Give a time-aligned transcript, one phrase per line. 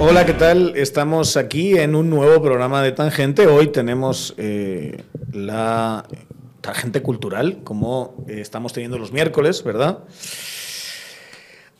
[0.00, 0.74] Hola, ¿qué tal?
[0.76, 3.48] Estamos aquí en un nuevo programa de Tangente.
[3.48, 5.02] Hoy tenemos eh,
[5.32, 6.06] la
[6.60, 10.04] Tangente Cultural, como eh, estamos teniendo los miércoles, ¿verdad?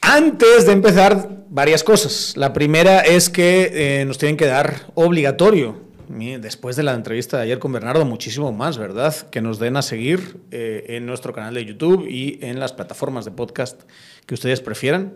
[0.00, 2.36] Antes de empezar, varias cosas.
[2.36, 7.44] La primera es que eh, nos tienen que dar obligatorio, después de la entrevista de
[7.44, 9.14] ayer con Bernardo, muchísimo más, ¿verdad?
[9.30, 13.30] Que nos den a seguir en nuestro canal de YouTube y en las plataformas de
[13.30, 13.82] podcast
[14.26, 15.12] que ustedes prefieran.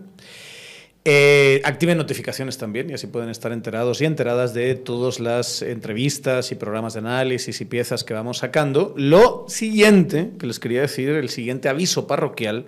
[1.05, 6.53] Eh, activen notificaciones también y así pueden estar enterados y enteradas de todas las entrevistas
[6.53, 8.95] y programas de análisis y piezas que vamos sacando.
[8.97, 12.67] Lo siguiente que les quería decir, el siguiente aviso parroquial,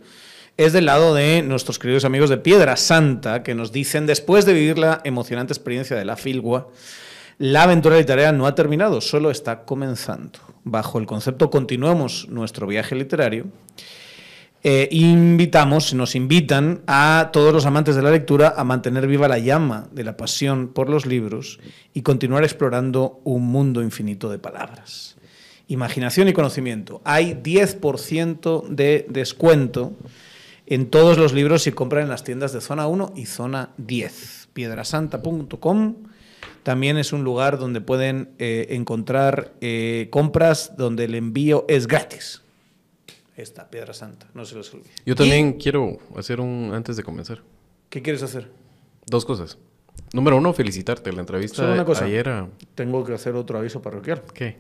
[0.57, 4.53] es del lado de nuestros queridos amigos de Piedra Santa, que nos dicen, después de
[4.53, 6.69] vivir la emocionante experiencia de la Filgua,
[7.39, 10.39] la aventura literaria no ha terminado, solo está comenzando.
[10.65, 13.47] Bajo el concepto continuamos nuestro viaje literario,
[14.67, 19.39] eh, invitamos, nos invitan a todos los amantes de la lectura a mantener viva la
[19.39, 21.61] llama de la pasión por los libros
[21.93, 25.17] y continuar explorando un mundo infinito de palabras.
[25.69, 27.03] Imaginación y conocimiento.
[27.05, 29.93] Hay 10% de descuento
[30.67, 34.49] en todos los libros si compran en las tiendas de zona 1 y zona 10.
[34.55, 35.95] Piedrasanta.com
[36.65, 42.43] también es un lugar donde pueden eh, encontrar eh, compras donde el envío es gratis
[43.37, 44.91] esta Piedra Santa, no se los olvide.
[45.05, 47.43] Yo también quiero hacer un, antes de comenzar.
[47.91, 48.51] ¿Qué quieres hacer?
[49.07, 49.59] Dos cosas.
[50.13, 51.13] Número uno, felicitarte.
[51.13, 52.05] La entrevista Solo una cosa.
[52.05, 54.23] ayer Tengo que hacer otro aviso parroquial.
[54.33, 54.57] ¿Qué?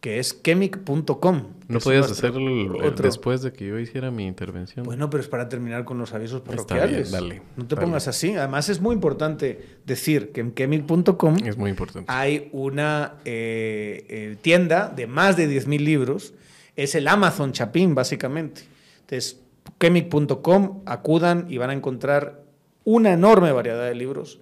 [0.00, 1.42] Que es chemic.com.
[1.68, 4.84] ¿No podías hacerlo después de que yo hiciera mi intervención?
[4.84, 7.10] Bueno, pero es para terminar con los avisos parroquiales.
[7.10, 7.42] dale.
[7.56, 8.34] No te pongas así.
[8.34, 12.12] Además, es muy importante decir que en chemic.com es muy importante.
[12.12, 16.34] hay una eh, eh, tienda de más de 10.000 libros
[16.76, 18.62] es el Amazon Chapín, básicamente.
[19.00, 19.40] Entonces,
[19.80, 22.42] chemic.com, acudan y van a encontrar
[22.84, 24.40] una enorme variedad de libros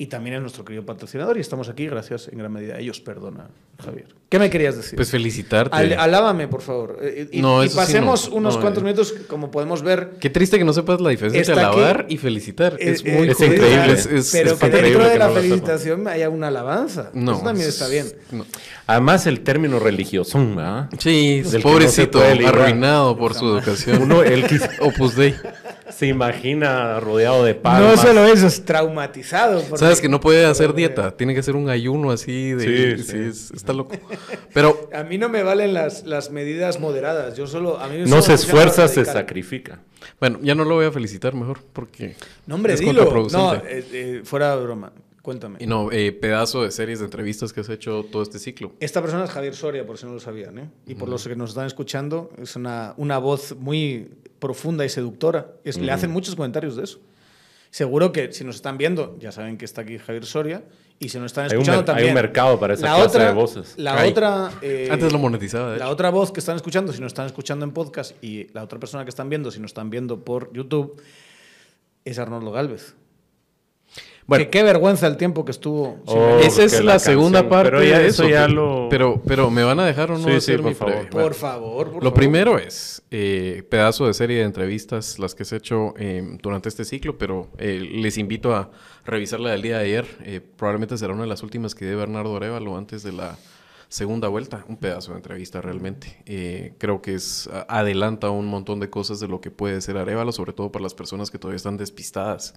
[0.00, 3.00] y también es nuestro querido patrocinador y estamos aquí gracias en gran medida a ellos.
[3.00, 3.48] Perdona,
[3.84, 4.14] Javier.
[4.28, 4.94] ¿Qué me querías decir?
[4.94, 5.96] Pues felicitarte.
[5.96, 6.98] alábame, por favor.
[7.02, 8.84] Eh, y, y pasemos unos cuantos eh.
[8.84, 10.10] minutos, como podemos ver.
[10.20, 12.74] Qué triste que no sepas la diferencia entre alabar y felicitar.
[12.74, 13.92] Eh, es, muy, increíble.
[13.92, 17.10] Es, pero que dentro de la felicitación haya una alabanza.
[17.12, 18.06] No, Eso también está bien.
[18.86, 20.88] Además, el término religioso, ¿ah?
[20.98, 24.02] Sí, pobrecito, arruinado por su educación.
[24.02, 24.46] Uno, él
[24.80, 25.34] Opus Dei
[25.90, 27.96] se imagina rodeado de palmas.
[27.96, 29.60] No solo eso, es traumatizado.
[29.76, 32.98] Sabes que no puede hacer dieta, tiene que hacer un ayuno así de...
[32.98, 33.54] Sí, sí.
[33.54, 33.96] está loco.
[34.52, 34.88] Pero...
[34.92, 37.78] A mí no me valen las, las medidas moderadas, yo solo...
[37.78, 39.80] A mí no se esfuerza, se sacrifica.
[40.20, 42.16] Bueno, ya no lo voy a felicitar mejor porque...
[42.46, 43.28] No, hombre, dilo.
[43.30, 43.60] No, eh,
[43.92, 44.92] eh, fuera de broma.
[45.22, 45.58] Cuéntame.
[45.60, 48.72] Y no, eh, pedazo de series de entrevistas que has hecho todo este ciclo.
[48.80, 50.70] Esta persona es Javier Soria, por si no lo sabían, ¿eh?
[50.86, 55.52] Y por los que nos están escuchando, es una, una voz muy profunda y seductora.
[55.64, 57.00] Es, Le hacen muchos comentarios de eso.
[57.70, 60.64] Seguro que si nos están viendo, ya saben que está aquí Javier Soria.
[61.00, 62.06] Y si nos están escuchando también.
[62.06, 63.74] Hay un mercado para esa la clase de voces.
[63.76, 64.50] La otra.
[64.62, 65.76] Eh, Antes lo monetizaba.
[65.76, 68.80] La otra voz que están escuchando, si nos están escuchando en podcast, y la otra
[68.80, 71.00] persona que están viendo, si nos están viendo por YouTube,
[72.04, 72.96] es Arnoldo Galvez.
[74.28, 76.02] Bueno, qué vergüenza el tiempo que estuvo.
[76.04, 78.28] Oh, esa es la, segunda parte pero ya, eso.
[78.28, 78.88] Ya lo...
[78.90, 81.08] pero, pero, ¿me van a dejar o no sí, por, favor.
[81.08, 82.04] por favor.
[82.04, 86.68] lo primero es eh, pedazo de serie de entrevistas, las que se hecho eh, durante
[86.68, 88.70] este ciclo, pero eh, les invito a
[89.06, 90.06] revisar la del día de ayer.
[90.26, 93.38] Eh, probablemente será una de las últimas que dé Bernardo Arevalo antes de la
[93.88, 94.62] segunda vuelta.
[94.68, 96.74] Un pedazo de entrevista realmente.
[96.76, 100.52] creo que es adelanta un montón de cosas de lo que puede ser Arevalo, sobre
[100.52, 102.52] todo para las personas que todavía están despistadas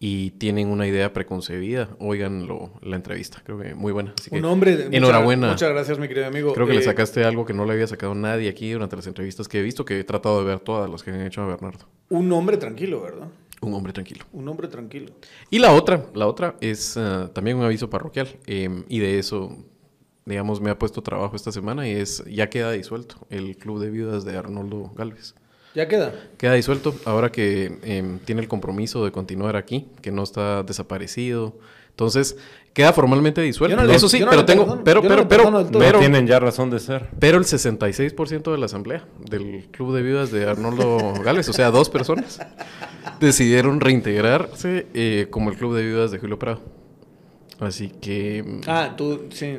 [0.00, 2.48] y tienen una idea preconcebida, oigan
[2.82, 3.40] la entrevista.
[3.44, 4.14] Creo que muy buena.
[4.30, 4.88] un hombre.
[4.90, 5.50] Enhorabuena.
[5.50, 6.52] Muchas, gracias, mi querido amigo.
[6.52, 9.06] Creo que le eh, sacaste algo que no le había sacado nadie aquí durante las
[9.06, 11.46] entrevistas que he visto, que he tratado de ver todas las que han hecho a
[11.46, 11.86] Bernardo.
[12.10, 13.28] Un hombre tranquilo, ¿verdad?
[13.60, 14.26] Un hombre tranquilo.
[14.32, 15.12] Un hombre tranquilo.
[15.48, 18.28] Y la otra, la otra es eh, también un aviso parroquial.
[18.46, 19.56] Em, y de eso,
[20.26, 23.90] digamos, me ha puesto trabajo esta semana y es, ya queda disuelto el Club de
[23.90, 25.34] Viudas de Arnoldo Galvez.
[25.74, 26.12] ¿Ya queda?
[26.38, 31.54] Queda disuelto ahora que em, tiene el compromiso de continuar aquí, que no está desaparecido.
[31.90, 32.36] Entonces,
[32.72, 33.80] queda formalmente disuelto.
[33.90, 37.08] Eso sí, pero tengo, pero, pero, pero, pero, tienen ya razón de ser.
[37.18, 41.70] Pero el 66% de la asamblea del Club de Viudas de Arnoldo Gales, o sea,
[41.70, 42.40] dos personas,
[43.20, 46.60] decidieron reintegrarse eh, como el Club de Viudas de Julio Prado.
[47.60, 48.42] Así que...
[48.44, 49.58] Mm, ah, tú, sí.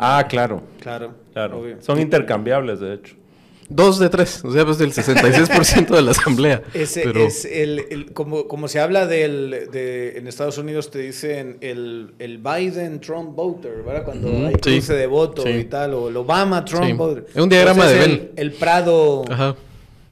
[0.00, 0.62] Ah, claro.
[0.80, 1.14] Claro.
[1.32, 1.62] Claro.
[1.80, 3.16] Son intercambiables, de hecho.
[3.68, 6.62] Dos de tres, o sea, pues del 66% de la asamblea.
[6.74, 12.14] Ese es el, como, como se habla del, de, en Estados Unidos te dicen el,
[12.18, 14.04] el Biden-Trump voter, ¿verdad?
[14.04, 17.26] Cuando hay cruce de voto y tal, o el Obama-Trump voter.
[17.34, 18.30] Es un diagrama de Bell.
[18.36, 19.24] El, Prado...
[19.30, 19.56] Ajá.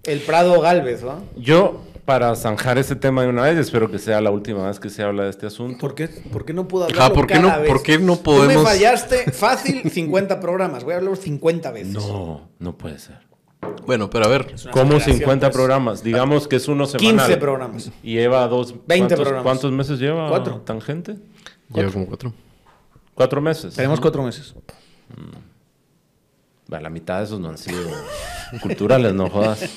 [0.05, 1.23] El Prado Galvez, ¿no?
[1.37, 4.91] Yo, para zanjar ese tema de una vez, espero que sea la última vez que
[4.91, 5.79] se habla de este asunto.
[5.79, 7.71] ¿Por qué, por qué no puedo Ajá, hablar ¿por qué cada no- vez?
[7.71, 10.83] por qué no Tú podemos- me fallaste fácil 50 programas.
[10.85, 11.93] Voy a hablar 50 veces.
[11.93, 13.19] No, no puede ser.
[13.87, 14.47] Bueno, pero a ver.
[14.71, 15.57] ¿Cómo exageración, 50 pues.
[15.57, 16.03] programas?
[16.03, 17.27] Digamos que es uno semanal.
[17.27, 17.91] 15 programas.
[18.03, 18.73] Y lleva dos...
[18.73, 19.43] 20 ¿cuántos, programas.
[19.43, 20.61] ¿Cuántos meses lleva Cuatro.
[20.65, 21.17] Tangente?
[21.75, 22.33] Lleva como cuatro.
[23.15, 23.75] Cuatro meses.
[23.75, 24.55] Tenemos cuatro meses.
[26.73, 27.83] Va, La mitad de esos no han sido
[28.63, 29.69] culturales, no jodas.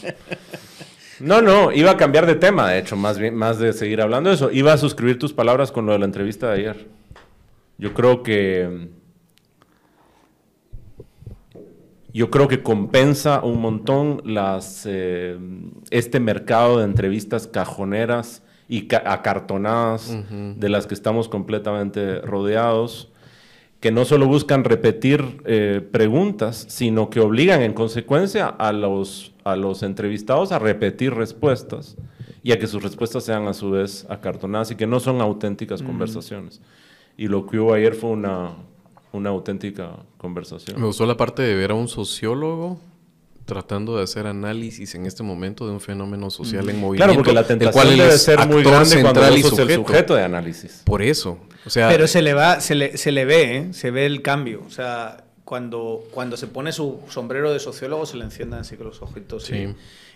[1.19, 4.29] No, no, iba a cambiar de tema, de hecho, más bien, más de seguir hablando
[4.29, 4.51] de eso.
[4.51, 6.87] Iba a suscribir tus palabras con lo de la entrevista de ayer.
[7.77, 8.89] Yo creo que.
[12.15, 15.37] Yo creo que compensa un montón las eh,
[15.91, 20.17] este mercado de entrevistas cajoneras y ca- acartonadas
[20.57, 23.11] de las que estamos completamente rodeados
[23.81, 29.55] que no solo buscan repetir eh, preguntas, sino que obligan en consecuencia a los, a
[29.57, 31.97] los entrevistados a repetir respuestas
[32.41, 35.83] y a que sus respuestas sean a su vez acartonadas y que no son auténticas
[35.83, 36.61] conversaciones.
[37.17, 38.53] Y lo que hubo ayer fue una,
[39.15, 40.79] una auténtica conversación.
[40.79, 42.79] Me gustó la parte de ver a un sociólogo
[43.45, 47.05] tratando de hacer análisis en este momento de un fenómeno social en movimiento.
[47.05, 50.15] Claro, porque la el tentación debe es ser muy grande cuando central vos el sujeto.
[50.15, 50.81] de análisis.
[50.83, 51.39] Por eso.
[51.65, 53.73] O sea, Pero se le va, se le, se le ve, ¿eh?
[53.73, 54.63] se ve el cambio.
[54.65, 58.87] O sea, cuando, cuando se pone su sombrero de sociólogo se le enciendan así con
[58.87, 59.43] los ojitos.
[59.43, 59.55] Sí.
[59.55, 59.75] Y,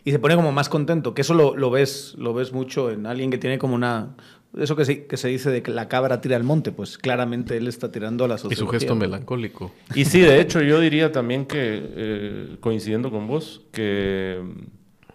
[0.09, 1.13] y se pone como más contento.
[1.13, 4.15] Que eso lo, lo ves, lo ves mucho en alguien que tiene como una.
[4.57, 7.55] Eso que se, que se dice de que la cabra tira al monte, pues claramente
[7.55, 8.65] él está tirando a la y sociología.
[8.65, 9.71] su gesto melancólico.
[9.93, 11.57] Y sí, de hecho, yo diría también que,
[11.95, 14.41] eh, coincidiendo con vos, que,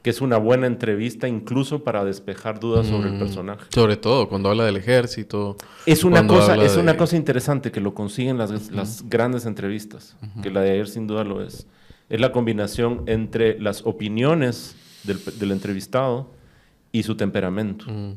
[0.02, 3.64] que es una buena entrevista incluso para despejar dudas sobre el Mm, personaje.
[3.74, 5.56] Sobre todo cuando habla del ejército.
[5.84, 10.16] Es una, cosa, es de- una cosa interesante que lo consiguen las, las grandes entrevistas,
[10.44, 11.66] que la de ayer sin duda lo es.
[12.08, 16.30] Es la combinación entre las opiniones del, del entrevistado
[16.92, 17.86] y su temperamento.
[17.90, 18.12] Mm.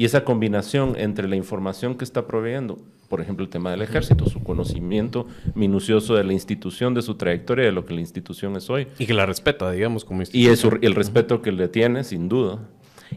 [0.00, 2.78] Y esa combinación entre la información que está proveyendo,
[3.10, 7.66] por ejemplo, el tema del ejército, su conocimiento minucioso de la institución, de su trayectoria,
[7.66, 10.70] de lo que la institución es hoy, Y que la respeta, digamos, como y eso,
[10.80, 12.66] el respeto que le tiene, sin duda,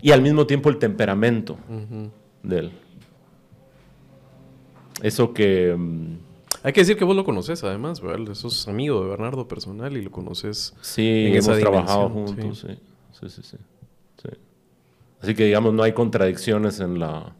[0.01, 1.57] y al mismo tiempo el temperamento
[2.43, 2.71] de él.
[5.01, 5.73] Eso que...
[5.77, 6.17] mm,
[6.63, 8.33] Hay que decir que vos lo conoces, además, ¿verdad?
[8.33, 10.73] Sos amigo de Bernardo personal y lo conoces.
[10.81, 12.67] Sí, en hemos esa trabajado juntos, sí.
[13.21, 13.57] Sí, sí, sí.
[13.57, 13.57] Sí.
[15.23, 17.33] Así que, digamos, no hay contradicciones en la,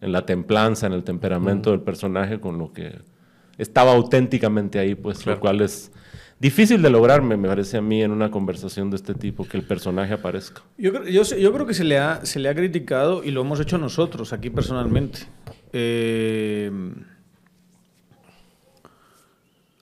[0.00, 2.98] en la templanza, en el temperamento del personaje con lo que
[3.58, 5.36] estaba auténticamente ahí, pues, Claro.
[5.36, 5.90] lo cual es
[6.38, 9.64] difícil de lograr, me parece a mí, en una conversación de este tipo, que el
[9.64, 10.62] personaje aparezca.
[10.78, 14.32] Yo creo que se le, ha, se le ha criticado y lo hemos hecho nosotros
[14.32, 15.20] aquí personalmente.
[15.72, 16.70] Eh,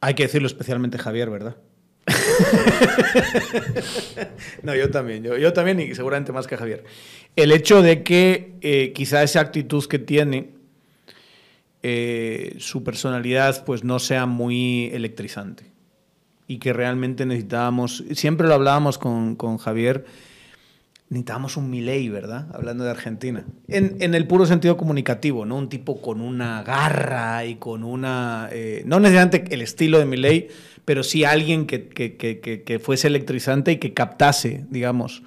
[0.01, 1.57] hay que decirlo especialmente Javier, ¿verdad?
[4.63, 6.85] no, yo también, yo, yo también y seguramente más que Javier.
[7.39, 10.51] El hecho de que eh, quizá esa actitud que tiene,
[11.83, 15.65] eh, su personalidad pues no sea muy electrizante
[16.49, 20.05] y que realmente necesitábamos, siempre lo hablábamos con, con Javier,
[21.11, 22.49] necesitábamos un Milei, ¿verdad?
[22.53, 23.45] Hablando de Argentina.
[23.69, 25.57] En, en el puro sentido comunicativo, ¿no?
[25.57, 28.49] Un tipo con una garra y con una...
[28.51, 30.49] eh, no necesariamente el estilo de Milei,
[30.85, 35.23] pero sí alguien que, que, que, que- que fuese electrizante y que captase, digamos,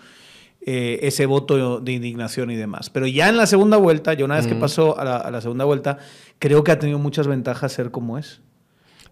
[0.66, 2.90] eh, ese voto de indignación y demás.
[2.90, 5.42] Pero ya en la segunda vuelta, ya una vez que pasó a la, a la
[5.42, 5.98] segunda vuelta,
[6.40, 8.42] creo que ha tenido muchas ventajas ser como es.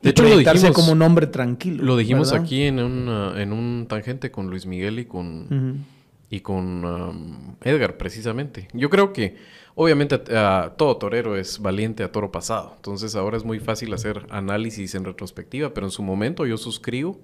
[0.01, 1.84] De Y hecho, lo dijimos- como un hombre tranquilo.
[1.84, 2.46] Lo dijimos ¿verdad?
[2.46, 5.77] aquí en, una- en un tangente con Luis Miguel y con, Ujú.
[6.29, 8.70] y con um, Edgar, precisamente.
[8.74, 9.36] Yo creo que,
[9.75, 12.74] obviamente, a- todo torero es valiente a toro pasado.
[12.77, 17.20] Entonces, ahora es muy fácil hacer análisis en retrospectiva, pero en su momento yo suscribo.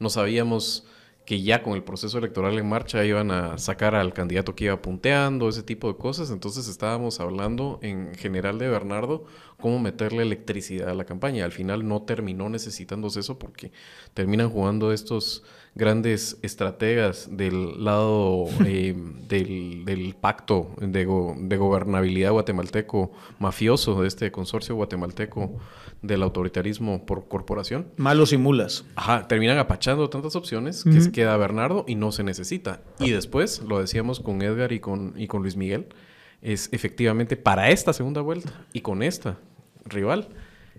[0.00, 0.84] No sabíamos
[1.26, 4.80] que ya con el proceso electoral en marcha iban a sacar al candidato que iba
[4.80, 6.30] punteando, ese tipo de cosas.
[6.30, 9.24] Entonces, estábamos hablando en general de Bernardo,
[9.60, 11.44] cómo meterle electricidad a la campaña.
[11.44, 13.72] Al final no terminó necesitándose eso porque
[14.14, 15.42] terminan jugando estos
[15.74, 18.94] grandes estrategas del lado eh,
[19.28, 25.58] del, del pacto de, go- de gobernabilidad guatemalteco mafioso, de este consorcio guatemalteco
[26.02, 27.88] del autoritarismo por corporación.
[27.96, 28.84] Malos y mulas.
[28.94, 32.82] Ajá, terminan apachando tantas opciones que se queda Bernardo y no se necesita.
[32.98, 35.86] Y después, lo decíamos con Edgar y con, y con Luis Miguel,
[36.42, 39.38] es efectivamente para esta segunda vuelta y con esta
[39.84, 40.28] rival,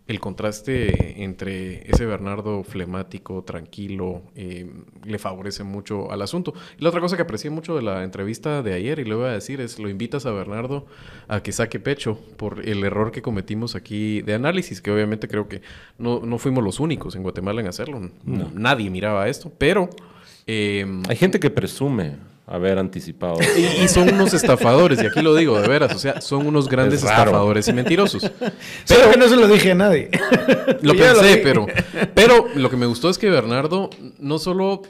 [0.08, 4.72] el contraste entre ese Bernardo flemático, tranquilo, eh,
[5.04, 6.54] le favorece mucho al asunto.
[6.80, 9.26] Y la otra cosa que aprecié mucho de la entrevista de ayer, y le voy
[9.26, 10.86] a decir, es lo invitas a Bernardo
[11.28, 15.50] a que saque pecho por el error que cometimos aquí de análisis, que obviamente creo
[15.50, 15.62] que
[15.98, 18.10] no, no fuimos los únicos en Guatemala en hacerlo.
[18.24, 19.90] Nadie miraba esto, pero...
[20.46, 22.16] eh, Hay gente que presume
[22.48, 23.38] haber anticipado.
[23.58, 26.70] Y, y son unos estafadores, y aquí lo digo de veras, o sea, son unos
[26.70, 28.32] grandes Es estafadores y mentirosos.
[28.88, 30.10] Pero que no se lo dije a nadie.
[30.82, 31.42] Lo pensé, dije.
[31.44, 31.68] pero,
[32.16, 34.82] pero lo que me gustó es que Bernardo no solo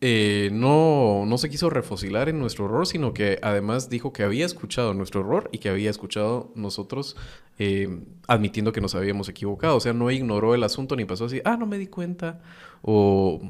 [0.00, 4.44] eh, no, no se quiso refocilar en nuestro error, sino que además dijo que había
[4.44, 7.16] escuchado nuestro error y que había escuchado nosotros
[7.58, 9.76] eh, admitiendo que nos habíamos equivocado.
[9.76, 12.40] O sea, no ignoró el asunto ni pasó así, ah, no me di cuenta.
[12.82, 13.40] O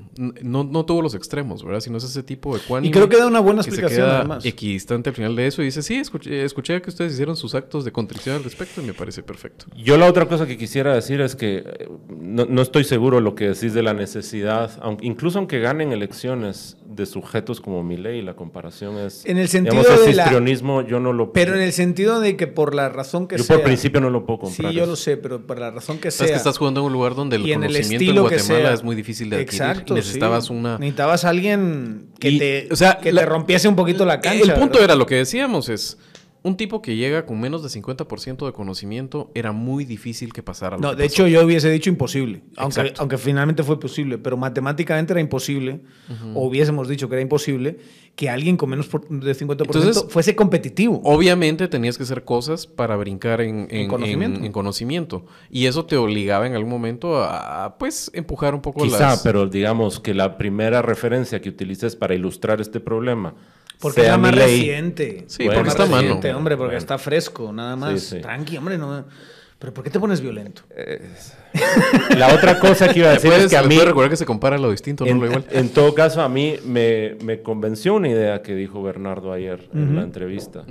[0.42, 1.80] no, no tuvo los extremos, ¿verdad?
[1.80, 4.06] Sino es ese tipo de Y cuánime creo que da una buena que se explicación,
[4.06, 4.44] queda además.
[4.46, 7.84] equidistante al final de eso y dice, sí, escuché, escuché que ustedes hicieron sus actos
[7.84, 9.66] de contrición al respecto y me parece perfecto.
[9.76, 13.34] Yo la otra cosa que quisiera decir es que eh, no, no estoy seguro lo
[13.34, 18.34] que decís de la necesidad, aunque, incluso aunque ganen elecciones de sujetos como Milei, la
[18.36, 19.26] comparación es...
[19.26, 21.32] En el sentido digamos, de la- histrionismo yo no lo...
[21.32, 23.56] Pero en el sentido de que por la razón que yo sea.
[23.56, 24.70] por principio no lo puedo comprar.
[24.72, 24.90] Sí, yo eso.
[24.92, 26.26] lo sé, pero por la razón que Es sea.
[26.28, 28.36] que estás jugando en un lugar donde el y en el conocimiento en estilo que
[28.36, 28.74] Guatemala sea.
[28.74, 29.62] es muy difícil de adquirir.
[29.62, 30.52] Exacto, necesitabas sí.
[30.52, 30.78] una...
[30.78, 34.44] Necesitabas alguien que, Y, te, o sea, que la- te rompiese un poquito la cancha.
[34.44, 34.84] El punto ¿verdad?
[34.84, 35.98] era lo que decíamos es...
[36.42, 40.76] Un tipo que llega con menos de 50% de conocimiento era muy difícil que pasara.
[40.76, 41.14] lo No, que de pasó.
[41.24, 45.80] hecho yo hubiese dicho imposible, aunque, aunque finalmente fue posible, pero matemáticamente era imposible,
[46.34, 47.78] o hubiésemos dicho que era imposible,
[48.16, 51.02] que alguien con menos de 50% Entonces, fuese competitivo.
[51.04, 54.38] Obviamente tenías que hacer cosas para brincar en, en- En conocimiento.
[54.40, 55.26] en- en conocimiento.
[55.50, 59.22] Y eso te obligaba en algún momento a, a, pues, empujar un poco Quizá, las...
[59.22, 63.34] pero digamos que la primera referencia que utilices para ilustrar este problema
[63.80, 65.24] Porque sea era más reciente.
[65.28, 66.00] Sí, Bueno, porque está a mano.
[66.00, 66.78] reciente, hombre, porque Bueno.
[66.78, 68.00] está fresco, nada más.
[68.00, 68.20] Sí, sí.
[68.22, 69.04] Tranqui, hombre, no.
[69.58, 70.62] Pero ¿por qué te pones violento?
[72.16, 74.16] La otra cosa que iba a decir Puedes, es que a mí, puedes recordar que
[74.16, 75.44] se compara lo distinto, no en, lo igual.
[75.50, 79.96] en todo caso, a mí me, me convenció una idea que dijo Bernardo ayer en
[79.96, 80.64] la entrevista.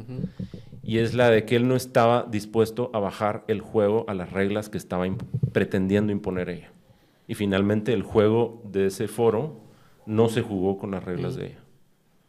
[0.83, 4.31] Y es la de que él no estaba dispuesto a bajar el juego a las
[4.31, 6.71] reglas que estaba imp- pretendiendo imponer ella.
[7.27, 9.61] Y finalmente el juego de ese foro
[10.05, 11.59] no se jugó con las reglas de ella.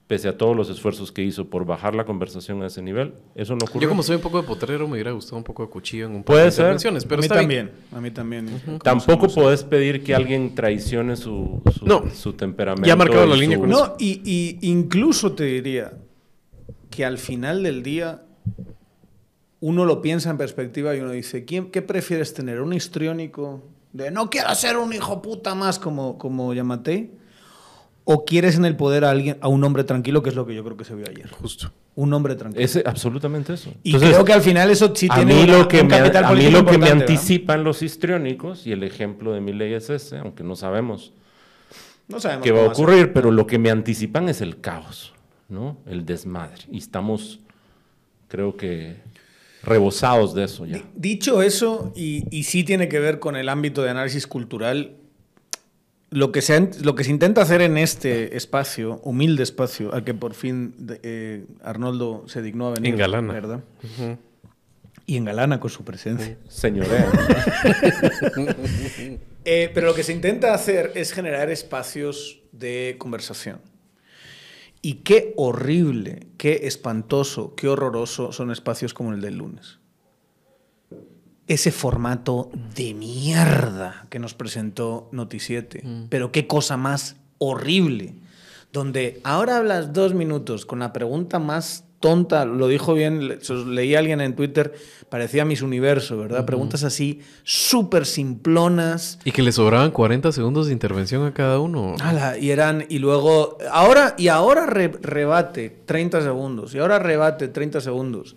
[0.06, 3.54] Pese a todos los esfuerzos que hizo por bajar la conversación a ese nivel, eso
[3.56, 3.82] no ocurrió.
[3.82, 6.12] Yo como soy un poco de potrero me hubiera gustado un poco de cuchillo en
[6.12, 6.60] un par Puede de ser.
[6.62, 7.48] intervenciones, pero a mí está bien.
[7.48, 8.80] también, a mí también.
[8.84, 12.04] Tampoco podés pedir que alguien traicione su, su, No.
[12.14, 12.86] su temperamento.
[12.86, 15.92] Ya ha marcado y la línea con No, y, y incluso te diría
[16.88, 18.22] que al final del día
[19.60, 22.60] uno lo piensa en perspectiva y uno dice, ¿quién, ¿qué prefieres tener?
[22.60, 27.10] ¿Un histriónico de no quiero ser un hijo puta más como, como Yamatei?
[28.08, 30.54] ¿O quieres en el poder a alguien, a un hombre tranquilo, que es lo que
[30.54, 31.28] yo creo que se vio ayer?
[31.28, 31.72] Justo.
[31.96, 32.64] Un hombre tranquilo.
[32.64, 33.72] Es absolutamente eso.
[33.82, 36.25] y creo que al final eso sí tiene mí una- lo que un me, capital
[36.26, 39.90] a mí lo que me anticipan los histriónicos, y el ejemplo de mi ley es
[39.90, 41.12] ese, aunque no sabemos
[42.08, 45.12] No sabemos qué va a ocurrir, pero lo que me anticipan es el caos,
[45.48, 45.78] ¿no?
[45.86, 46.62] El desmadre.
[46.70, 47.40] Y estamos,
[48.28, 48.98] creo que,
[49.64, 50.76] rebosados de eso ya.
[50.76, 54.92] Di- Dicho eso, y, y sí tiene que ver con el ámbito de análisis cultural,
[56.10, 60.14] lo que, se, lo que se intenta hacer en este espacio, humilde espacio, al que
[60.14, 62.94] por fin eh, Arnoldo se dignó a venir.
[62.94, 63.32] Engalana.
[63.32, 63.64] ¿verdad?
[65.06, 66.36] Y engalana con su presencia.
[66.48, 67.10] Señorea.
[69.48, 73.60] Eh, pero lo que se intenta hacer es generar espacios de conversación.
[74.82, 79.78] Y qué horrible, qué espantoso, qué horroroso son espacios como el del lunes.
[81.49, 85.85] Ese formato de mierda que nos presentó Noticiete.
[86.09, 88.15] Pero qué cosa más horrible.
[88.73, 93.38] Donde ahora hablas dos minutos con la pregunta más tonta, lo dijo bien,
[93.69, 94.75] leí a alguien en Twitter,
[95.09, 96.45] parecía Miss Universo, ¿verdad?
[96.45, 99.19] Preguntas así súper simplonas.
[99.25, 101.95] Y que le sobraban 40 segundos de intervención a cada uno.
[102.00, 107.49] Ala, y eran, y luego, ahora, y ahora re- rebate 30 segundos, y ahora rebate
[107.49, 108.37] 30 segundos.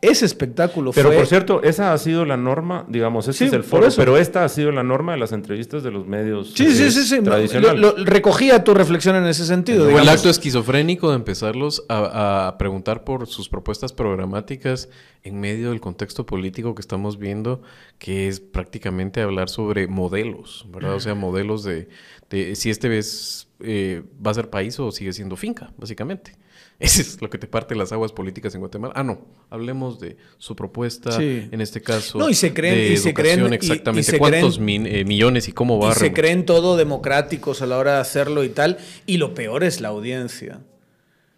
[0.00, 1.16] Ese espectáculo Pero fue...
[1.16, 4.44] por cierto, esa ha sido la norma, digamos, ese Sí, es el foro, pero esta
[4.44, 7.16] ha sido la norma de las entrevistas de los medios Sí, eh, sí, sí, sí.
[7.16, 7.80] no, tradicionales.
[7.80, 9.86] lo- lo- recogía tu reflexión en ese sentido.
[9.88, 14.88] O el acto esquizofrénico de empezarlos a, a preguntar por sus propuestas programáticas
[15.24, 17.62] en medio del contexto político que estamos viendo,
[17.98, 20.94] que es prácticamente hablar sobre modelos, ¿verdad?
[20.94, 21.88] O sea, modelos de,
[22.30, 26.36] de si este vez eh, va a ser país o sigue siendo finca, básicamente.
[26.80, 28.92] Eso es lo que te parte las aguas políticas en Guatemala.
[28.96, 31.48] Ah, no, hablemos de su propuesta, Sí.
[31.50, 32.18] en este caso.
[32.18, 34.10] No, y se creen- de y se creen- educación, y- y exactamente.
[34.12, 37.66] se ¿Cuántos creen- min- eh, millones y cómo va Y se creen todo democráticos a
[37.66, 38.78] la hora de hacerlo y tal.
[39.06, 40.60] Y lo peor es la audiencia.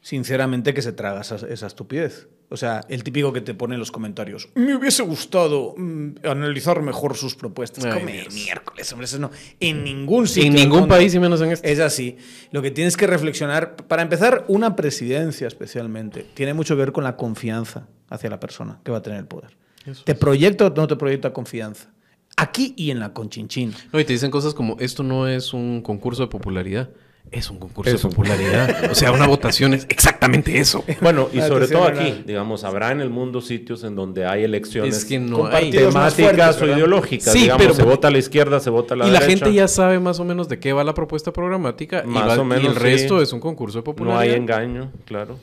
[0.03, 2.29] Sinceramente que se traga esa, esa estupidez.
[2.53, 4.49] O sea, el típico que te pone en los comentarios.
[4.57, 7.85] Me hubiese gustado mm, analizar mejor sus propuestas.
[7.85, 8.35] Ay, Come Dios.
[8.35, 9.31] miércoles, hombre, eso no.
[9.61, 10.49] En ningún sitio.
[10.49, 11.71] En ningún país y menos en este.
[11.71, 12.17] Es así.
[12.51, 17.05] Lo que tienes que reflexionar, para empezar, una presidencia especialmente, tiene mucho que ver con
[17.05, 19.57] la confianza hacia la persona que va a tener el poder.
[19.87, 21.89] Eso ¿Te proyecta o no te proyecta confianza?
[22.37, 23.77] Aquí y en la conchinchina.
[23.93, 26.91] No, y te dicen cosas como, esto no es un concurso de popularidad,
[27.33, 28.91] es un concurso de popularidad.
[28.91, 30.85] o sea, una votación es exactamente eso.
[31.01, 34.97] Bueno, y sobre todo aquí, digamos, habrá en el mundo sitios en donde hay elecciones
[34.97, 35.71] Es que no hay.
[35.71, 37.33] temáticas fuertes, o ideológicas.
[37.33, 39.45] Sí, digamos, pero- se vota a la izquierda, se vota a la y la derecha.
[39.45, 42.41] gente ya sabe más o menos de qué va la propuesta programática y, Más va-
[42.41, 42.79] o menos, y el sí.
[42.81, 44.35] resto es un concurso de No popularidad.
[44.35, 45.39] hay engaño, claro.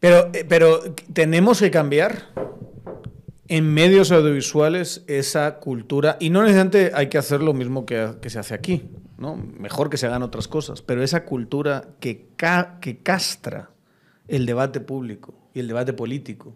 [0.00, 0.80] Pero, eh, pero
[1.12, 2.28] tenemos que cambiar
[3.48, 8.30] en medios audiovisuales esa cultura, y no necesariamente hay que hacer lo mismo que, que
[8.30, 8.82] se hace aquí,
[9.22, 9.36] ¿no?
[9.36, 13.70] Mejor que se hagan otras cosas, pero esa cultura que, ca- que castra
[14.28, 16.54] el debate público y el debate político,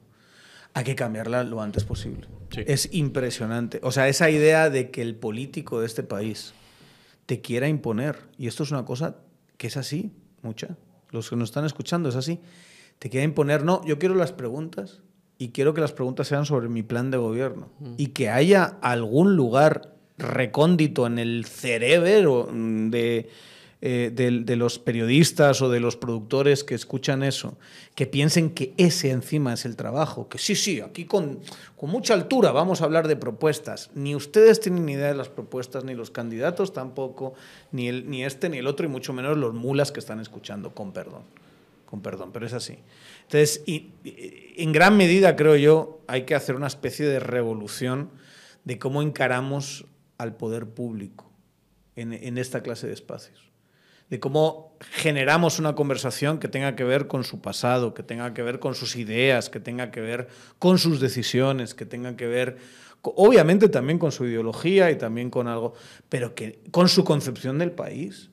[0.75, 2.27] hay que cambiarla lo antes posible.
[2.51, 2.63] Sí.
[2.67, 3.81] Es impresionante.
[3.83, 6.53] O sea, esa idea de que el político de este país
[7.25, 9.17] te quiera imponer, y esto es una cosa
[9.57, 10.77] que es así, mucha,
[11.11, 12.41] los que nos están escuchando es así,
[12.99, 15.01] te quiera imponer, no, yo quiero las preguntas
[15.39, 19.35] y quiero que las preguntas sean sobre mi plan de gobierno y que haya algún
[19.37, 23.29] lugar recóndito en el cerebro mm, de,
[23.83, 27.59] eh, de, de los periodistas o de los productores que escuchan eso,
[27.95, 31.41] que piensen que ese encima es el trabajo, que sí, sí, aquí con,
[31.77, 33.91] con mucha altura vamos a hablar de propuestas.
[33.95, 37.35] Ni ustedes tienen ni idea de las propuestas, ni los candidatos tampoco,
[37.73, 40.75] ni, el, ni este ni el otro, y mucho menos los mulas que están escuchando,
[40.75, 41.23] con perdón.
[41.85, 42.79] Con perdón, pero es así.
[43.25, 48.11] Entonces, y- y- en gran medida, creo yo, hay que hacer una especie de revolución
[48.65, 49.85] de cómo encaramos
[50.19, 51.31] al poder público
[51.97, 53.51] en, esta clase de espacios.
[54.11, 58.43] De cómo generamos una conversación que tenga que ver con su pasado, que tenga que
[58.43, 62.59] ver con sus ideas, que tenga que ver con sus decisiones, que tenga que ver,
[63.03, 65.75] obviamente también con su ideología y también con algo,
[66.09, 68.31] pero que con su concepción del país.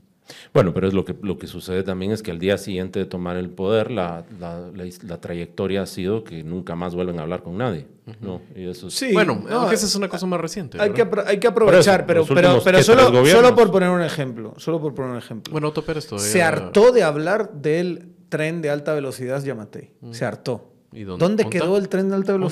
[0.53, 3.05] Bueno, pero es lo que, lo que sucede también es que al día siguiente de
[3.05, 4.69] tomar el poder, la, la-
[5.03, 7.87] la trayectoria ha sido que nunca más vuelven a hablar con nadie.
[8.21, 8.41] ¿no?
[8.55, 10.79] Y eso es- Sí, Bueno, no, aunque esa es una cosa más reciente.
[10.81, 14.01] Hay que, hay que aprovechar, eso, pero, pero, pero ¿qué, solo, solo por poner un
[14.01, 14.53] ejemplo.
[14.57, 15.51] Solo por poner un ejemplo.
[15.51, 16.29] Bueno, Otto Pérez todavía...
[16.31, 19.91] se hartó de hablar del tren de alta velocidad Yamatei.
[20.11, 20.69] Se hartó.
[20.91, 21.49] ¿Y dónde?
[21.49, 22.47] quedó el tren de alta ¿Onta?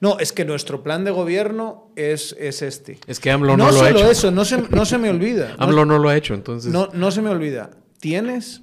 [0.00, 2.98] No, es que nuestro plan de gobierno es, es este.
[3.06, 4.10] Es que AMLO no, lo ha solo hecho.
[4.10, 5.54] eso, no se, no se me olvida.
[5.58, 6.72] No- AMLO no lo ha hecho, entonces...
[6.72, 7.70] no, no se me olvida.
[8.00, 8.62] Tienes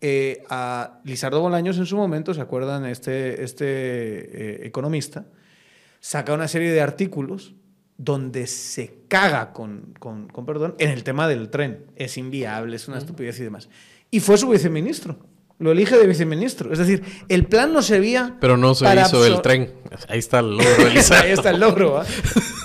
[0.00, 2.84] eh, a Lizardo Bolaños en su momento, ¿se acuerdan?
[2.86, 5.26] Este, este eh, economista,
[6.00, 7.54] saca una serie de artículos
[7.96, 11.86] donde se caga, con, con- con perdón, en el tema del tren.
[11.96, 13.68] Es inviable, es una estupidez y demás.
[14.10, 15.18] Y fue su viceministro.
[15.60, 16.72] Lo elige de viceministro.
[16.72, 18.36] Es decir, el plan no servía.
[18.40, 19.72] Pero no se para hizo el tren.
[20.08, 20.86] Ahí está el logro.
[20.86, 22.02] Ahí está el logro.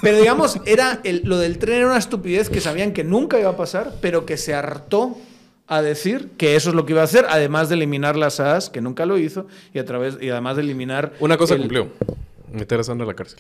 [0.04, 3.50] Pero digamos, era el- lo del tren era una estupidez que sabían que nunca iba
[3.50, 5.18] a pasar, pero que se hartó
[5.66, 8.70] a decir que eso es lo que iba a hacer, además de eliminar las AS,
[8.70, 11.14] que nunca lo hizo, y, a través, y además de eliminar...
[11.20, 11.88] Una cosa el- cumplió.
[12.52, 13.40] Meter a Sandra a la cárcel.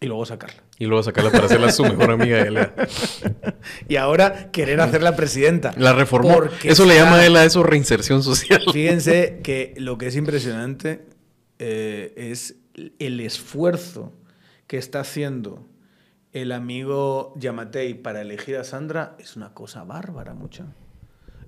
[0.00, 0.63] Y luego sacarla.
[0.78, 2.38] Y luego sacarla para hacerla su mejor amiga.
[2.38, 2.74] de Elea.
[3.88, 5.72] Y ahora querer hacerla presidenta.
[5.76, 6.34] La reformó.
[6.34, 8.62] Porque Eso le llama él a eso reinserción social.
[8.72, 11.06] Fíjense que lo que es impresionante
[11.58, 12.56] eh, es
[12.98, 14.12] el esfuerzo
[14.66, 15.66] que está haciendo
[16.32, 19.16] el amigo Yamatei para elegir a Sandra.
[19.18, 20.66] Es una cosa bárbara, mucha.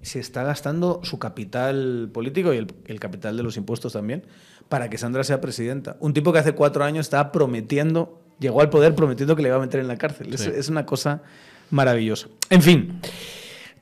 [0.03, 4.25] Se está gastando su capital político y el, el capital de los impuestos también
[4.69, 5.97] para que Sandra sea presidenta.
[6.01, 9.57] Un tipo que hace cuatro años estaba prometiendo, llegó al poder prometiendo que le iba
[9.57, 10.33] a meter en la cárcel.
[10.35, 10.51] Es, Sí.
[10.55, 11.23] es una cosa
[11.71, 12.29] maravillosa.
[12.51, 13.01] En fin,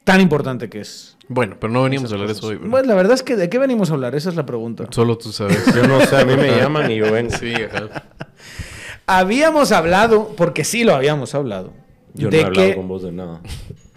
[0.05, 1.17] tan importante que es.
[1.29, 2.57] Bueno, pero no veníamos a hablar de eso hoy.
[2.57, 2.71] ¿verdad?
[2.71, 4.15] Bueno, la verdad es que ¿de qué venimos a hablar?
[4.15, 4.87] Esa es la pregunta.
[4.91, 5.65] Solo tú sabes.
[5.75, 7.35] Yo no sé, a mí me llaman y yo vengo.
[7.37, 8.03] Sí, ajá.
[9.07, 11.73] Habíamos hablado, porque sí lo habíamos hablado,
[12.15, 13.41] Yo no de he hablado que con vos de nada.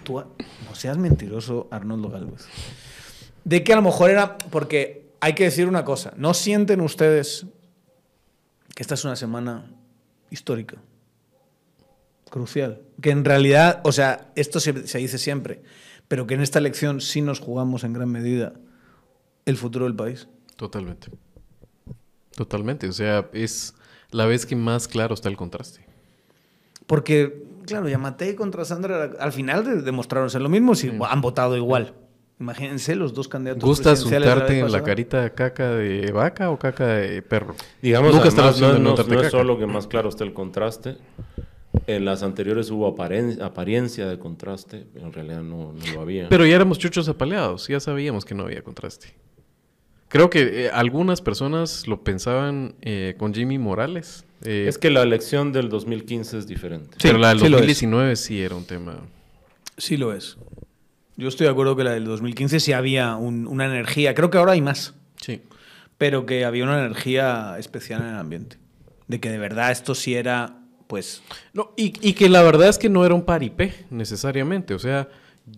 [0.03, 2.45] tú, no seas mentiroso, Arnoldo Galvez,
[3.45, 7.45] de que a lo mejor era, porque hay que decir una cosa, ¿no sienten ustedes
[8.75, 9.65] que esta es una semana
[10.29, 10.77] histórica,
[12.29, 12.81] crucial?
[13.01, 15.61] Que en realidad, o sea, esto se, se dice siempre,
[16.07, 18.53] pero que en esta elección sí nos jugamos en gran medida
[19.45, 20.27] el futuro del país.
[20.55, 21.09] Totalmente.
[22.35, 22.87] Totalmente.
[22.87, 23.73] O sea, es
[24.11, 25.85] la vez que más claro está el contraste.
[26.85, 31.57] Porque, claro, Yamatei contra Sandra al final de- demostraron ser lo mismo si han votado
[31.57, 31.93] igual.
[32.39, 37.21] Imagínense los dos candidatos ¿Gusta untarte en la carita caca de vaca o caca de
[37.23, 37.55] perro?
[37.81, 40.97] Digamos, Nunca además, no, de no no- es solo que más claro está el contraste.
[41.87, 46.29] En las anteriores hubo aparen- apariencia de contraste, en realidad no, no lo había.
[46.29, 49.15] Pero ya éramos chuchos apaleados, ya sabíamos que no había contraste.
[50.09, 54.25] Creo que eh, algunas personas lo pensaban eh, con Jimmy Morales.
[54.43, 56.91] eh, es que la elección del 2015 es diferente.
[56.93, 57.61] Sí, pero la del sí lo es.
[57.63, 58.95] 2019 sí era un tema.
[59.77, 60.37] Sí lo es.
[61.17, 64.37] Yo estoy de acuerdo que la del 2015 sí había un- una energía, creo que
[64.37, 65.41] ahora hay más, Sí.
[65.97, 68.57] pero que había una energía especial en el ambiente.
[69.07, 72.77] De que de verdad esto sí era, pues, No, y, y que la verdad es
[72.77, 74.73] que no era un paripé necesariamente.
[74.73, 75.09] O sea,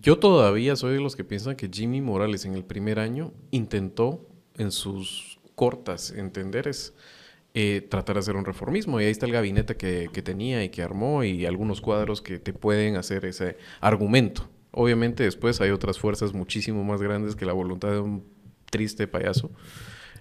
[0.02, 4.24] Yo todavía soy de los que piensan que Jimmy Morales en el primer año intentó
[4.56, 6.94] en sus cortas entenderes
[7.56, 9.02] eh, tratar de hacer un reformismo.
[9.02, 12.38] Y ahí está el gabinete que, que, tenía y que armó y algunos cuadros que
[12.38, 14.48] te pueden hacer ese argumento.
[14.72, 18.24] Obviamente después hay otras fuerzas muchísimo más grandes que la voluntad de un
[18.70, 19.52] triste payaso.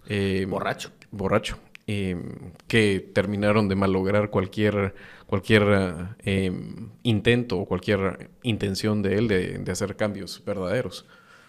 [0.08, 0.90] Eh, borracho.
[1.10, 1.58] Borracho.
[1.86, 2.16] Eh,
[2.66, 4.94] que terminaron de malograr cualquier,
[5.26, 6.52] cualquier eh,
[7.02, 11.06] intento o cualquier intención de él de, de, hacer cambios verdaderos.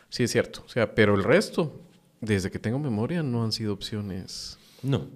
[0.08, 0.64] Sí, es cierto.
[0.66, 1.82] O sea, pero el resto,
[2.22, 4.58] desde que tengo memoria, no han sido opciones.
[4.82, 5.08] No.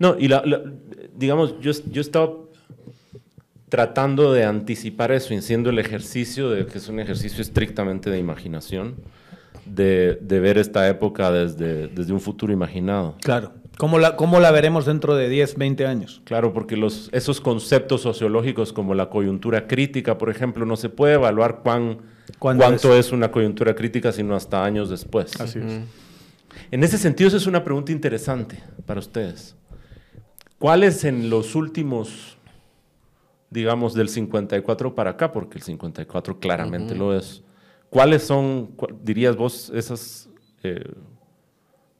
[0.00, 0.62] No, y la, la,
[1.14, 2.32] digamos, yo, yo estaba
[3.68, 8.96] tratando de anticipar eso, haciendo el ejercicio de que es un ejercicio estrictamente de imaginación,
[9.64, 13.16] de, de ver esta época desde, desde un futuro imaginado.
[13.22, 13.52] Claro.
[13.76, 16.22] ¿Cómo la, ¿Cómo la veremos dentro de 10, 20 años?
[16.24, 21.14] Claro, porque los, esos conceptos sociológicos como la coyuntura crítica, por ejemplo, no se puede
[21.14, 21.98] evaluar cuán,
[22.38, 23.06] cuánto es?
[23.06, 23.12] es?
[23.12, 25.38] una coyuntura crítica sino hasta años después.
[25.40, 25.80] Así es.
[26.70, 29.56] En ese sentido, esa es una pregunta interesante para ustedes.
[30.58, 32.35] ¿Cuáles en los últimos,
[33.50, 36.98] digamos, del 54 para acá, porque el 54 claramente uh -huh.
[36.98, 37.42] lo es,
[37.90, 38.70] cuáles son,
[39.02, 40.28] dirías vos, esas...
[40.62, 40.84] Eh,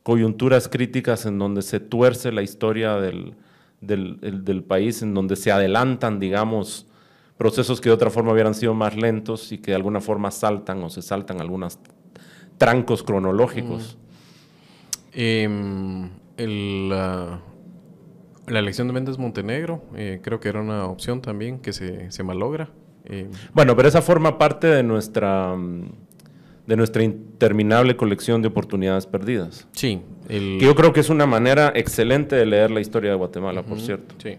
[0.07, 3.35] coyunturas críticas en donde se tuerce la historia del,
[3.81, 6.87] del, el, del, país, en donde se adelantan, digamos,
[7.37, 10.81] procesos que de otra forma hubieran sido más lentos y que de alguna forma saltan
[10.85, 11.81] o se saltan algunos
[12.57, 13.99] trancos cronológicos.
[13.99, 15.11] Mm.
[15.15, 17.41] Eh, el, la,
[18.47, 22.23] la, elección de Méndez Montenegro eh, creo que era una opción también que se, se
[22.23, 22.69] malogra.
[23.05, 23.29] Eh.
[23.55, 25.57] Bueno, pero esa forma parte de nuestra
[26.67, 29.69] de nuestra interminable colección de oportunidades perdidas.
[29.73, 30.03] Sí.
[30.29, 30.59] El...
[30.59, 33.65] Que yo creo que es una manera excelente de leer la historia de Guatemala, uh
[33.65, 34.15] -huh, por cierto.
[34.19, 34.37] Sí.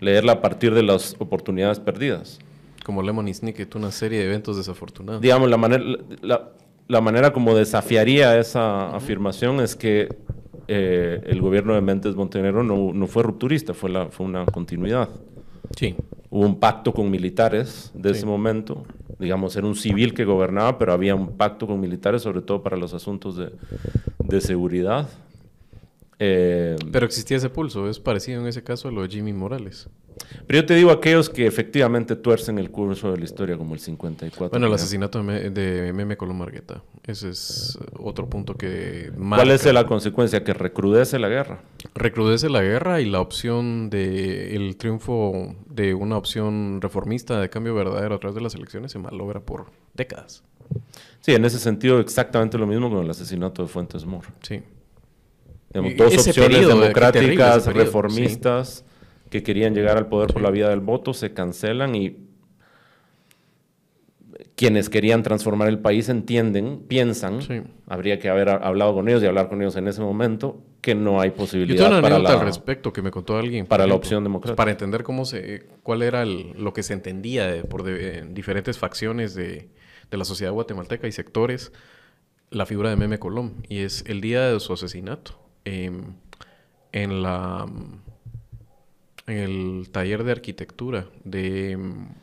[0.00, 2.40] Leerla a partir de las oportunidades perdidas.
[2.84, 5.22] Como Lemony Snicket, una serie de eventos desafortunados.
[5.22, 5.84] Digamos, la manera,
[6.20, 6.50] la,
[6.88, 8.96] la manera como desafiaría esa uh -huh.
[8.96, 10.08] afirmación es que
[10.74, 15.08] eh, el gobierno de Méndez Montenegro no, no fue rupturista, fue, la, fue una continuidad.
[15.76, 15.94] Sí.
[16.30, 18.18] Hubo un pacto con militares de sí.
[18.18, 18.84] ese momento,
[19.18, 22.76] digamos, era un civil que gobernaba, pero había un pacto con militares, sobre todo para
[22.76, 23.50] los asuntos de,
[24.18, 25.08] de seguridad.
[26.18, 29.88] Eh, pero existía ese pulso, es parecido en ese caso a lo de Jimmy Morales.
[30.46, 33.80] Pero yo te digo aquellos que efectivamente tuercen el curso de la historia, como el
[33.80, 34.50] 54.
[34.50, 36.82] Bueno, el asesinato de, de Meme Colón Margueta.
[37.04, 39.44] Ese es otro punto que marca.
[39.44, 40.44] ¿Cuál es la consecuencia?
[40.44, 41.62] Que recrudece la guerra.
[41.94, 47.74] Recrudece la guerra y la opción de el triunfo de una opción reformista de cambio
[47.74, 50.44] verdadero a través de las elecciones se malogra por décadas.
[51.20, 54.28] Sí, en ese sentido exactamente lo mismo con el asesinato de Fuentes Moore.
[54.42, 54.62] Sí.
[55.72, 59.28] Digamos, dos ese opciones periodo, democráticas, reformistas, sí.
[59.30, 60.34] que querían llegar al poder sí.
[60.34, 62.16] por la vía del voto, se cancelan y
[64.54, 67.62] quienes querían transformar el país entienden, piensan, sí.
[67.86, 71.20] habría que haber hablado con ellos y hablar con ellos en ese momento, que no
[71.20, 73.66] hay posibilidad Yo tengo una para la, al respecto que me contó alguien.
[73.66, 74.54] Para ejemplo, la opción democrática.
[74.54, 78.26] Pues para entender cómo se, cuál era el, lo que se entendía de, por de,
[78.30, 79.70] diferentes facciones de,
[80.10, 81.72] de la sociedad guatemalteca y sectores,
[82.50, 83.64] la figura de Meme Colón.
[83.68, 85.90] Y es el día de su asesinato eh,
[86.92, 87.66] en la
[89.26, 91.76] en el taller de arquitectura de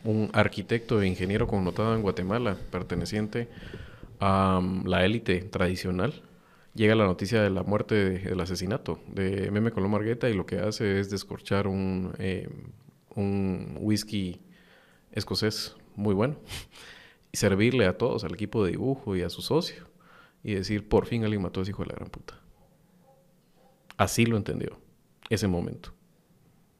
[0.04, 3.47] un arquitecto e ingeniero connotado en Guatemala, perteneciente
[4.19, 6.13] a um, la élite tradicional,
[6.75, 10.45] llega la noticia de la muerte, de, del asesinato de Meme Colón Margueta y lo
[10.45, 12.49] que hace es descorchar un, eh,
[13.15, 14.41] un whisky
[15.12, 16.36] escocés muy bueno
[17.32, 19.88] y servirle a todos, al equipo de dibujo y a su socio
[20.43, 22.36] y decir, por fin alguien mató a ese hijo de la gran puta.
[23.99, 24.79] Así lo entendió
[25.29, 25.93] ese momento.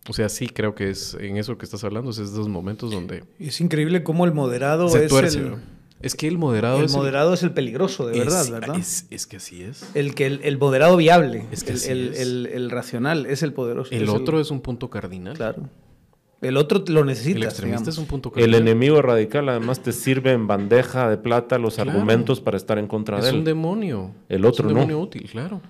[0.08, 3.26] O sea, sí creo que es en eso que estás hablando, es esos momentos donde...
[3.38, 5.52] Es increíble cómo el moderado se es tuerce, el...
[5.52, 5.60] ¿no?
[6.02, 7.34] Es que el moderado el es moderado el...
[7.34, 8.78] es el peligroso, de verdad, es, ¿verdad?
[8.78, 9.86] Es, es, que así es.
[9.96, 11.88] El que el, el moderado viable, es que el, es.
[11.88, 13.94] el, el, racional es el poderoso.
[13.94, 15.36] El otro es un punto cardinal.
[15.36, 15.70] Claro.
[16.42, 17.40] El otro lo necesita.
[17.40, 17.88] El extremista digamos.
[17.96, 18.56] es un punto cardinal.
[18.56, 21.92] El enemigo radical además te sirve en bandeja de plata los claro.
[21.92, 23.36] argumentos para estar en contra es de él.
[23.36, 24.12] Es un demonio.
[24.30, 25.04] El otro es un demonio no.
[25.04, 25.62] útil, claro.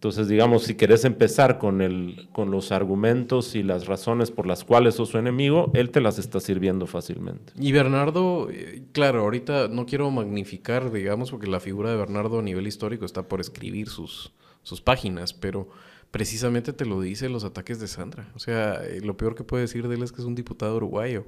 [0.00, 4.64] Entonces, digamos, si querés empezar con, el, con los argumentos y las razones por las
[4.64, 7.52] cuales sos su enemigo, él te las está sirviendo fácilmente.
[7.58, 12.42] Y Bernardo, eh, claro, ahorita no quiero magnificar, digamos, porque la figura de Bernardo a
[12.42, 14.32] nivel histórico está por escribir sus,
[14.62, 15.68] sus páginas, pero
[16.10, 18.32] precisamente te lo dice los ataques de Sandra.
[18.34, 20.76] O sea, eh, lo peor que puede decir de él es que es un diputado
[20.76, 21.26] uruguayo.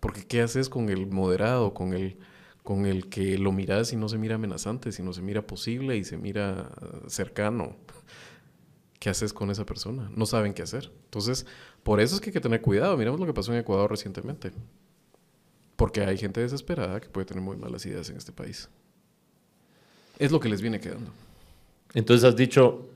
[0.00, 2.18] Porque ¿qué haces con el moderado, con el
[2.66, 6.02] con el que lo miras y no se mira amenazante, sino se mira posible y
[6.02, 6.68] se mira
[7.06, 7.76] cercano.
[8.98, 10.10] ¿Qué haces con esa persona?
[10.14, 10.90] No saben qué hacer.
[11.04, 11.46] Entonces,
[11.82, 12.96] por eso es que hay que tener cuidado.
[12.96, 14.52] Miramos lo que pasó en Ecuador recientemente.
[15.76, 18.68] Porque hay gente desesperada que puede tener muy malas ideas en este país.
[20.18, 21.10] Es lo que les viene quedando.
[21.92, 22.88] Entonces has dicho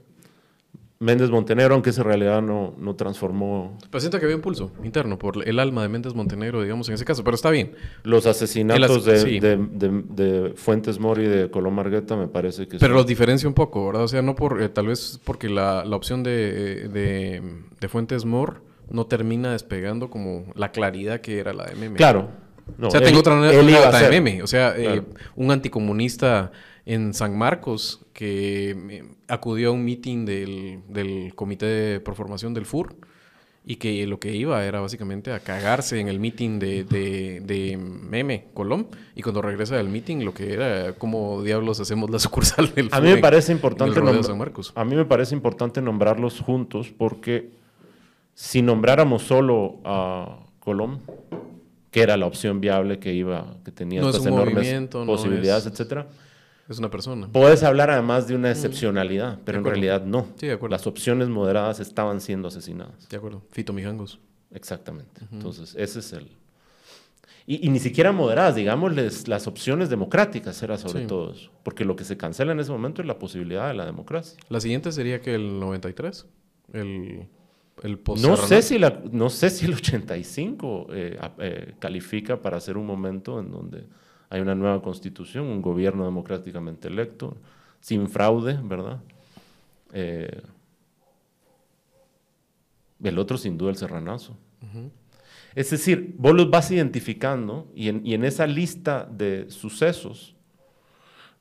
[1.02, 3.78] Méndez Montenegro, aunque esa realidad no, no transformó.
[3.90, 6.94] Pero siento que había un pulso interno por el alma de Méndez Montenegro, digamos, en
[6.94, 7.72] ese caso, pero está bien.
[8.02, 9.40] Los asesinatos as- de, sí.
[9.40, 13.06] de- de- de Fuentes Mori y de Colón Margueta me parece que Pero son- los
[13.06, 14.02] diferencia un poco, ¿verdad?
[14.04, 17.42] O sea, no por, eh, tal vez porque la, la opción de, de,
[17.80, 21.96] de Fuentes Mor no termina despegando como la claridad que era la de Meme.
[21.96, 22.28] Claro.
[22.76, 24.10] No, o sea, él- tengo otra él iba a anécdota de ser.
[24.22, 24.42] meme.
[24.42, 25.00] O sea, eh,
[25.34, 26.52] un anticomunista
[26.86, 32.66] en San Marcos que acudió a un meeting del, del Comité de por Formación del
[32.66, 32.96] FUR
[33.64, 37.76] y que lo que iba era básicamente a cagarse en el meeting de, de, de
[37.76, 42.72] Meme Colón y cuando regresa del meeting lo que era cómo diablos hacemos la sucursal
[42.74, 43.92] del A mí me parece importante.
[44.74, 47.50] A mí me parece importante nombrarlos juntos porque
[48.34, 51.00] si nombráramos solo a Colón,
[51.90, 55.06] que era la opción viable que iba, que tenía No es estas enormes movimiento, no
[55.12, 56.06] posibilidades, es- etcétera,
[56.70, 57.28] Es una persona.
[57.30, 59.66] puedes hablar además de una excepcionalidad, pero en Mm.
[59.66, 60.28] realidad no.
[60.37, 60.72] Sí, de acuerdo.
[60.74, 63.09] Las opciones moderadas estaban siendo asesinadas.
[63.09, 63.42] De acuerdo.
[63.50, 64.18] Fito Mijangos.
[64.52, 65.22] Exactamente.
[65.33, 66.28] Entonces, ese es el...
[67.46, 71.06] Y, y ni siquiera moderadas, digámosles, las opciones democráticas era sobre Sí.
[71.09, 71.50] todo eso.
[71.64, 74.38] Porque lo que se cancela en ese momento es la posibilidad de la democracia.
[74.48, 76.26] La siguiente sería que el 93.
[76.72, 77.26] El,
[77.83, 82.61] el post No sé, si la, no sé si el 85 eh, eh, califica para
[82.61, 83.87] ser un momento en donde
[84.30, 87.36] hay una nueva constitución, un gobierno democráticamente electo,
[87.80, 89.00] sin fraude, ¿verdad?
[89.92, 90.40] Eh,
[93.02, 94.36] el otro sin duda el serranazo.
[95.54, 100.36] Es decir, vos los vas identificando y en, y en esa lista de sucesos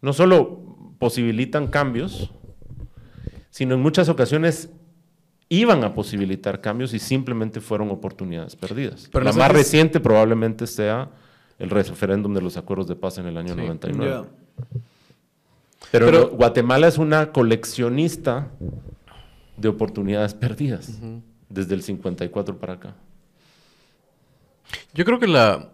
[0.01, 2.31] no solo posibilitan cambios,
[3.51, 4.71] sino en muchas ocasiones
[5.49, 9.09] iban a posibilitar cambios y simplemente fueron oportunidades perdidas.
[9.11, 11.11] Pero la no más reciente probablemente sea
[11.59, 13.59] el referéndum de los acuerdos de paz en el año Sí.
[13.61, 14.11] 99.
[14.11, 14.25] Ya.
[15.91, 18.47] Pero, Pero- no, Guatemala es una coleccionista
[19.57, 20.99] de oportunidades perdidas
[21.49, 22.95] desde el 54 para acá.
[24.93, 25.69] Yo creo que la,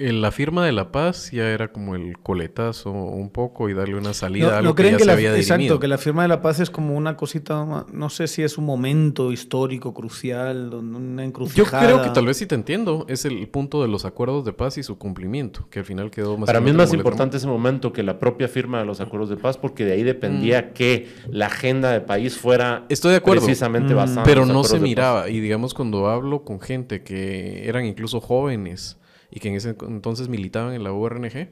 [0.00, 4.14] la firma de la paz ya era como el coletazo un poco y darle una
[4.14, 5.54] salida No, a no lo que creen ya que se la, había dirimido.
[5.56, 8.56] exacto, que la firma de la paz es como una cosita, no sé si es
[8.56, 11.84] un momento histórico crucial, una Yo encrucijada.
[11.84, 13.04] creo que tal vez sí te entiendo.
[13.08, 16.38] Es el punto de los acuerdos de paz y su cumplimiento, que al final quedó
[16.38, 19.28] más Para mí es más importante ese momento que la propia firma de los acuerdos
[19.28, 22.84] de paz, porque de ahí dependía que la agenda de país fuera Mm.
[22.88, 23.42] Estoy de acuerdo.
[23.44, 25.28] precisamente Mm, basada en Pero los no se miraba.
[25.28, 28.96] Y digamos, cuando hablo con gente que eran incluso jóvenes
[29.30, 31.48] y que en ese entonces militaban en la URNG,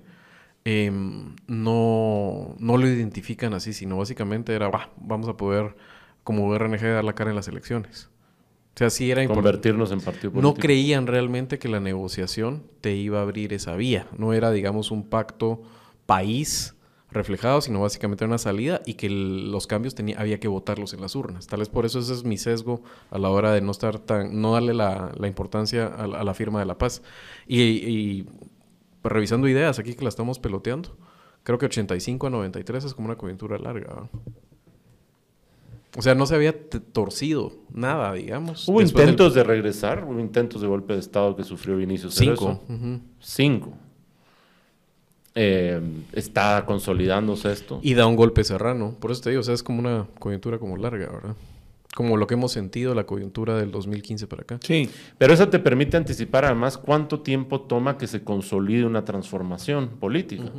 [0.65, 5.77] em, no, no lo identifican así, sino básicamente era, "Bah, vamos a poder
[6.25, 8.11] como URNG dar la cara en las elecciones.
[8.75, 9.49] O sea, sí era importante.
[9.49, 10.61] Convertirnos en partido No político.
[10.61, 14.07] creían realmente que la negociación te iba a abrir esa vía.
[14.17, 15.63] No era, digamos, un pacto
[16.07, 16.75] país
[17.11, 21.01] reflejado, sino básicamente una salida y que el- los cambios tenía, había que votarlos en
[21.01, 21.47] las urnas.
[21.47, 24.41] Tal vez por eso ese es mi sesgo a la hora de no estar tan,
[24.41, 27.03] no darle la, la importancia a la, a la firma de la paz.
[27.47, 28.27] Y, y,
[29.03, 30.97] revisando ideas aquí que la estamos peloteando,
[31.45, 34.09] creo que 85 a 93 es como una coyuntura larga.
[35.97, 36.55] O sea, no se había
[36.93, 38.69] torcido nada, digamos.
[38.69, 42.61] Hubo del- intentos de regresar, hubo intentos de golpe de Estado que sufrió Vinicio Cinco.
[42.67, 43.01] Cerezo.
[43.19, 43.73] Cinco.
[45.41, 45.81] Eh,
[46.15, 47.79] está consolidándose esto.
[47.81, 48.97] Y da un golpe serrano.
[48.99, 51.37] Por eso te digo, o sea, es como una coyuntura como larga, ¿verdad?
[51.95, 54.59] Como lo que hemos sentido la coyuntura del 2015 para acá.
[54.63, 59.91] Sí, Pero eso te permite anticipar además cuánto tiempo toma que se consolide una transformación
[60.01, 60.51] política.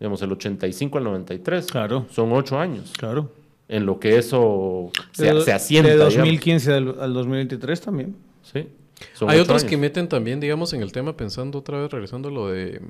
[0.00, 1.66] Digamos, el 85 al 93.
[1.66, 2.06] Claro.
[2.10, 2.92] Son ocho años.
[2.96, 3.30] claro.
[3.68, 5.88] En lo que eso se, de, se asienta.
[5.88, 6.14] De digamos.
[6.14, 8.16] 2015 al, al 2023 también.
[8.42, 8.66] Sí.
[9.12, 9.70] Son Hay otros años.
[9.70, 12.80] que meten también, digamos, en el tema, pensando otra vez, regresando a lo de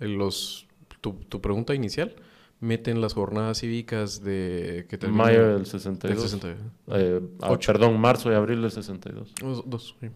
[0.00, 0.66] en los
[1.00, 2.14] tu, tu pregunta inicial,
[2.60, 6.16] meten las jornadas cívicas de que Mayo del 62.
[6.20, 6.72] del 62.
[6.88, 9.34] Eh, ah, perdón, marzo y abril del 62.
[9.40, 10.08] Dos, dos, sí.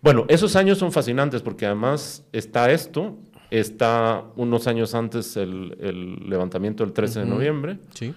[0.00, 3.18] Bueno, esos años son fascinantes porque además está esto,
[3.50, 8.14] está unos años antes el, el levantamiento del 13 de noviembre, Sí.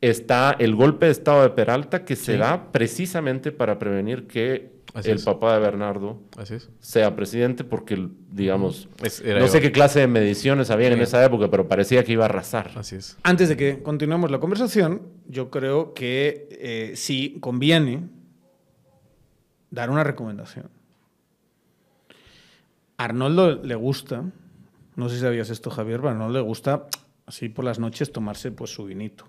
[0.00, 5.10] está el golpe de estado de Peralta que se da precisamente para prevenir que Así
[5.10, 5.24] el es.
[5.24, 6.70] papá de Bernardo Así es.
[6.80, 11.50] sea presidente porque, digamos, Es- no sé qué clase de mediciones había en esa época,
[11.50, 12.70] pero parecía que iba a arrasar.
[12.74, 13.16] Así es.
[13.22, 18.08] Antes de que continuemos la conversación, yo creo que eh, sí conviene
[19.70, 20.70] dar una recomendación.
[22.96, 24.24] A Arnoldo le gusta,
[24.96, 26.86] no sé si sabías esto, Javier, pero a Arnoldo le gusta
[27.26, 29.24] así por las noches tomarse pues su vinito,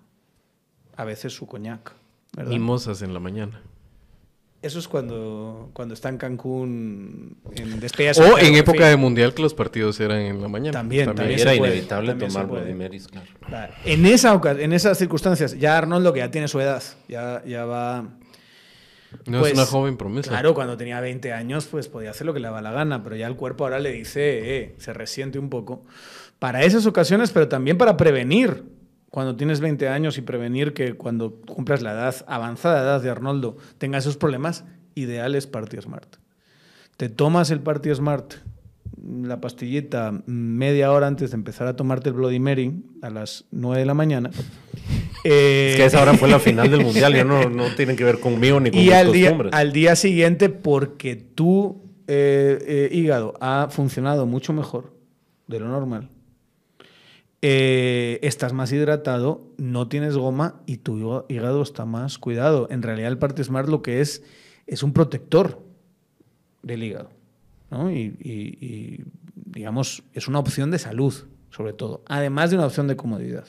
[0.96, 1.94] a veces su coñac,
[2.36, 2.52] ¿verdad?
[2.52, 3.62] Mimosas en la mañana.
[4.62, 8.12] Eso es cuando, cuando está en Cancún en despedida.
[8.12, 10.72] O en época de mundial que los partidos eran en la mañana.
[10.74, 12.48] También, también, era se puede, inevitable también tomar.
[12.48, 13.28] Vladimiris, claro.
[13.48, 13.74] Claro.
[13.86, 18.02] En, esa, en esas circunstancias, ya Arnoldo, que ya tiene su edad, ya, ya va...
[19.26, 20.30] No Pues, es una joven promesa.
[20.30, 23.16] Claro, cuando tenía 20 años, pues podía hacer lo que le daba la gana, pero
[23.16, 25.86] ya el cuerpo ahora le dice, eh, se resiente un poco.
[26.38, 28.66] Para esas ocasiones, pero también para prevenir,
[29.10, 33.58] cuando tienes 20 años y prevenir que cuando cumplas la edad, avanzada edad de Arnoldo,
[33.78, 36.18] tenga esos problemas, ideal es Party Smart.
[36.98, 38.34] Te tomas el Party Smart,
[39.02, 43.80] la pastillita, media hora antes de empezar a tomarte el Bloody Mary, a las 9
[43.80, 44.30] de la mañana.
[45.24, 48.04] Eh, Es que esa hora fue la final del mundial, ya no, no tienen que
[48.04, 53.34] ver conmigo ni con y al día, al día siguiente, porque tu eh, eh, hígado
[53.40, 54.94] ha funcionado mucho mejor
[55.48, 56.10] de lo normal,
[57.42, 60.98] eh, estás más hidratado, no tienes goma y tu
[61.30, 62.68] hígado- está más cuidado.
[62.70, 64.24] En realidad, el Party Smart lo que es
[64.68, 65.64] es un protector
[66.62, 67.10] del hígado.
[67.92, 69.04] Y, y- y,
[69.36, 71.14] digamos, es una opción de salud,
[71.50, 73.46] sobre todo, además de una opción de comodidad.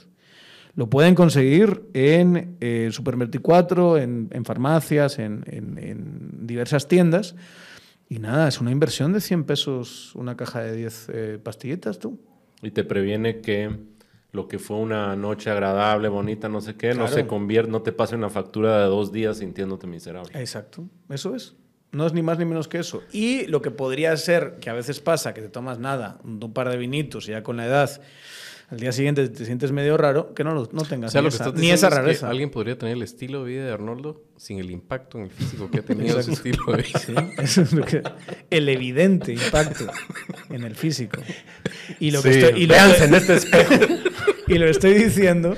[0.74, 7.34] Lo pueden conseguir en eh, Super 24, en, farmacias, en diversas tiendas.
[8.08, 12.20] Y nada, es una inversión de 100 pesos una caja de 10 eh, pastillitas, tú.
[12.62, 13.70] Y te previene que
[14.32, 17.92] lo que fue una noche agradable, bonita, no sé qué, no se convierte, no te
[17.92, 20.38] pase una factura de dos días sintiéndote miserable.
[20.38, 21.54] Exacto, eso es.
[21.92, 23.02] No es ni más ni menos que eso.
[23.10, 26.68] Y lo que podría ser, que a veces pasa, que te tomas nada, un par
[26.68, 28.00] de vinitos y ya con la edad,
[28.70, 31.24] al día siguiente te sientes medio raro, que no, lo- no O tengas sea, ni,
[31.26, 32.28] lo que esa, ni es que rareza.
[32.30, 35.68] alguien podría tener el estilo de vida de Arnoldo sin el impacto en el físico
[35.70, 36.98] que ha tenido ese estilo de vida.
[37.00, 38.02] Sí, eso es lo que-
[38.50, 39.86] el evidente impacto
[40.50, 41.20] en el físico.
[41.98, 43.74] Y lo que Sí, estoy, y lo Véanse que- en este espejo.
[44.46, 45.56] y lo estoy diciendo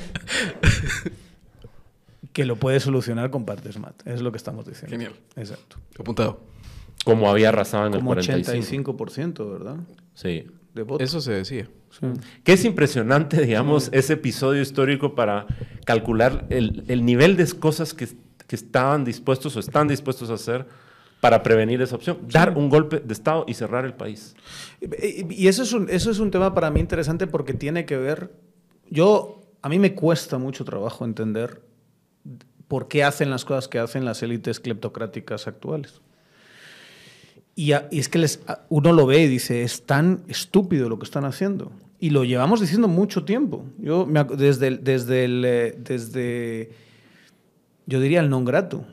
[2.33, 3.94] que lo puede solucionar con partes mat.
[4.07, 4.90] Es lo que estamos diciendo.
[4.90, 5.12] Genial.
[5.37, 5.77] Exacto.
[5.98, 6.40] Apuntado.
[7.05, 8.92] Como había arrasado en el Como 45.
[8.94, 9.77] 85%, ¿verdad?
[10.14, 10.46] Sí.
[10.75, 10.87] De.
[11.01, 11.69] Eso se decía.
[11.91, 12.07] Sí.
[12.45, 15.47] Que es impresionante, digamos, ese episodio histórico para
[15.85, 18.09] calcular el, el nivel de cosas que,
[18.47, 20.67] que estaban dispuestos o están dispuestos a hacer
[21.23, 22.19] para prevenir esa opción.
[22.29, 24.35] Dar un golpe de Estado y cerrar el país.
[24.81, 28.33] Y eso es, un, eso es un tema para mí interesante porque tiene que ver.
[28.91, 31.63] Yo, a mí me cuesta mucho trabajo entender
[32.67, 36.01] por qué hacen las cosas que hacen las élites cleptocráticas actuales.
[37.55, 40.99] Y, a- y es que les, uno lo ve y dice, es tan estúpido lo
[40.99, 41.71] que están haciendo.
[42.01, 43.65] Y lo llevamos diciendo mucho tiempo.
[43.79, 46.71] Yo, me desde, desde, el, eh, desde,
[47.87, 48.85] yo diría el non grato,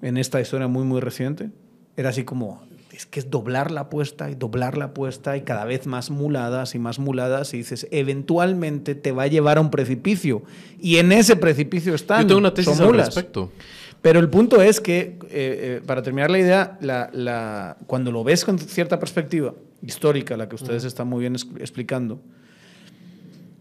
[0.00, 1.50] en esta historia muy, muy reciente,
[1.96, 5.64] era así como, es que es doblar la apuesta y doblar la apuesta y cada
[5.64, 9.70] vez más muladas y más muladas y dices, eventualmente te va a llevar a un
[9.70, 10.42] precipicio.
[10.80, 12.22] Y en ese precipicio están.
[12.22, 13.50] Yo tengo una tesis al respecto.
[14.04, 18.22] Pero el punto es que, eh, eh, para terminar la idea, la- la- cuando lo
[18.22, 22.20] ves con cierta perspectiva histórica, la que ustedes están muy bien explicando,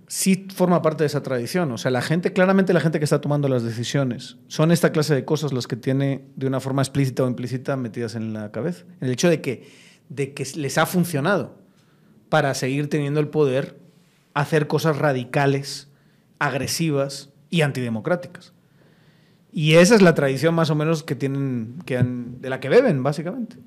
[0.08, 1.72] sí forma parte de esa tradición.
[1.72, 5.16] O sea, la gente, claramente la gente que está tomando las decisiones, son esta clase
[5.16, 8.84] de cosas las que tiene de una forma explícita o implícita metidas en la cabeza.
[9.00, 9.70] El hecho de que,
[10.10, 11.56] de que les ha funcionado
[12.30, 13.78] para seguir teniendo el poder,
[14.34, 15.88] hacer cosas radicales,
[16.40, 18.53] agresivas y antidemocráticas.
[19.54, 22.70] Y esa es la tradición más o menos que tienen, que han- de la que
[22.70, 23.58] beben, básicamente.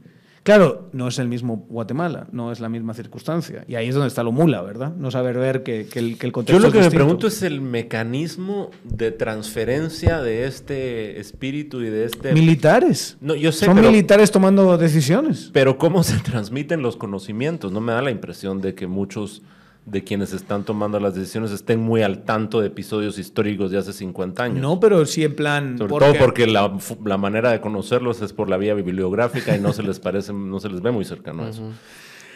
[0.42, 3.64] Claro, no es el mismo Guatemala, no es la misma circunstancia.
[3.66, 4.94] Y ahí es donde está lo mula, ¿verdad?
[4.96, 7.26] No saber ver que, que el, que el contexto Yo lo que es me pregunto
[7.26, 12.32] es el mecanismo de transferencia de este espíritu y de este...
[12.32, 13.16] Militares.
[13.20, 15.50] no, yo sé, Son pero, militares tomando decisiones.
[15.52, 17.72] pero ¿cómo se transmiten los conocimientos?
[17.72, 19.42] No me da la impresión de que muchos
[19.86, 23.92] de quienes están tomando las decisiones estén muy al tanto de episodios históricos de hace
[23.92, 24.58] 50 años.
[24.60, 25.78] No, pero sí en plan...
[25.78, 29.72] Sobre todo porque la, la manera de conocerlos es por la vía bibliográfica y no
[29.72, 31.72] se les parece, no se les ve muy cercano a eso.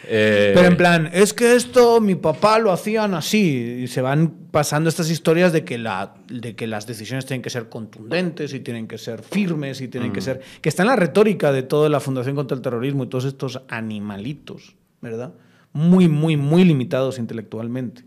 [0.07, 3.81] Eh, Pero en plan, es que esto mi papá lo hacían así.
[3.83, 7.49] Y se van pasando estas historias de que, la, de que las decisiones tienen que
[7.49, 10.41] ser contundentes y tienen que ser firmes y tienen que ser.
[10.61, 13.61] que está en la retórica de toda la Fundación contra el Terrorismo y todos estos
[13.67, 15.33] animalitos, ¿verdad?
[15.73, 18.03] Muy, muy, muy limitados intelectualmente.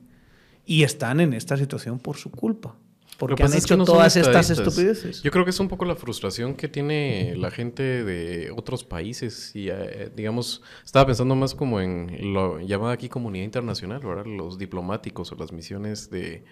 [0.66, 2.76] Y están en esta situación por su culpa.
[3.18, 5.22] Porque que han pasa es que hecho no todas estas estupideces.
[5.22, 9.54] Yo creo que es un poco la frustración que tiene la gente de otros países.
[9.54, 14.26] Y, eh, digamos, estaba pensando más como en lo llamada aquí comunidad internacional, ¿verdad?
[14.26, 16.44] Los diplomáticos o las misiones de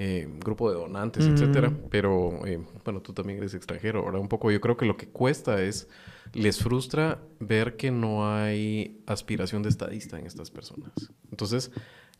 [0.00, 1.32] eh, grupo de donantes, Mm.
[1.34, 1.72] etcétera.
[1.90, 4.00] Pero, eh, bueno, tú también eres extranjero.
[4.04, 5.88] Ahora, un poco yo creo que lo que cuesta es,
[6.34, 10.92] les frustra ver que no hay aspiración de estadista en estas personas.
[11.30, 11.70] Entonces,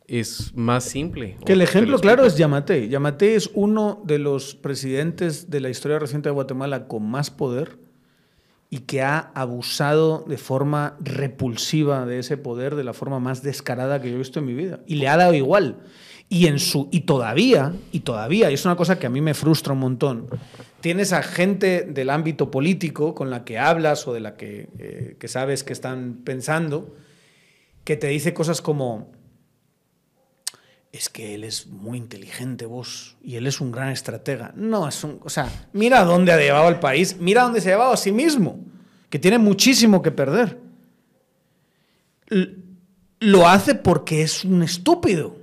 [0.07, 1.37] es más simple.
[1.45, 2.89] Que el ejemplo lo claro es Yamate.
[2.89, 7.77] Yamate es uno de los presidentes de la historia reciente de Guatemala con más poder
[8.71, 14.01] y que ha abusado de forma repulsiva de ese poder de la forma más descarada
[14.01, 14.79] que yo he visto en mi vida.
[14.87, 15.83] Y le ha dado igual.
[16.31, 19.33] Y, en su, y todavía, y todavía, y es una cosa que a mí me
[19.33, 20.27] frustra un montón,
[20.79, 25.15] tienes a gente del ámbito político con la que hablas o de la que, eh,
[25.19, 26.95] que sabes que están pensando,
[27.83, 29.11] que te dice cosas como,
[30.91, 34.53] es que él es muy inteligente vos y él es un gran estratega.
[34.55, 37.73] No, es un, o sea, mira dónde ha llevado al país, mira dónde se ha
[37.73, 38.59] llevado a sí mismo,
[39.09, 40.57] que tiene muchísimo que perder.
[43.19, 45.38] Lo hace porque es un estúpido.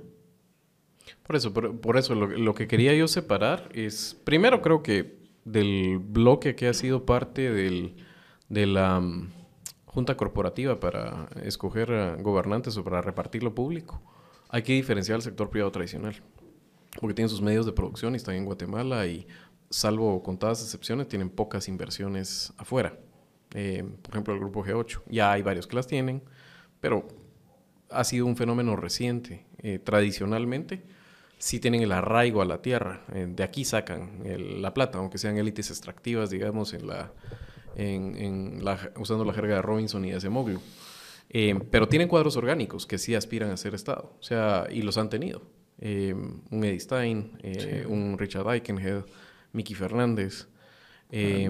[1.27, 6.55] Por eso, por, eso lo, que quería yo separar es, primero creo que del bloque
[6.55, 7.97] que ha sido parte del,
[8.47, 9.29] de la mm,
[9.85, 14.01] Junta Corporativa para escoger gobernantes o para repartir lo público,
[14.49, 16.15] hay que diferenciar el sector privado tradicional,
[16.99, 19.27] porque tienen sus medios de producción y están en Guatemala y,
[19.69, 22.97] salvo contadas excepciones, tienen pocas inversiones afuera.
[23.53, 25.01] Eh, por ejemplo, el grupo G8.
[25.07, 26.23] Ya hay varios que las tienen,
[26.79, 27.07] pero
[27.89, 29.45] ha sido un fenómeno reciente.
[29.59, 30.83] Eh, tradicionalmente,
[31.37, 33.01] sí tienen el arraigo a la tierra.
[33.13, 34.21] Eh, de aquí sacan
[34.61, 37.11] la plata, aunque sean élites extractivas, digamos, en la,
[37.75, 38.63] en,
[38.97, 40.59] usando la jerga de Robinson y de Semoglu.
[41.29, 44.97] Eh, pero tienen cuadros orgánicos que sí aspiran a ser Estado, o sea, y los
[44.97, 45.41] han tenido.
[45.79, 47.37] Eh, un Eddie Stein,
[47.87, 49.03] un Richard Eikenhead,
[49.51, 50.47] Mickey Fernández.
[51.09, 51.49] Eh,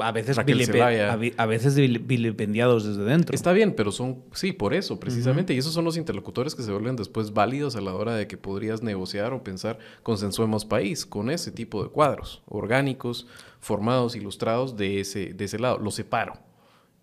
[0.00, 3.36] a, veces a, veces vilipendiados desde dentro.
[3.36, 5.54] Está bien, pero son, sí, por eso, precisamente.
[5.54, 8.36] Y esos son los interlocutores que se vuelven después válidos a la hora de que
[8.36, 13.28] podrías negociar o pensar consensuemos país con ese tipo de cuadros orgánicos,
[13.60, 15.78] formados, ilustrados de ese, de ese lado.
[15.78, 16.38] Lo separo.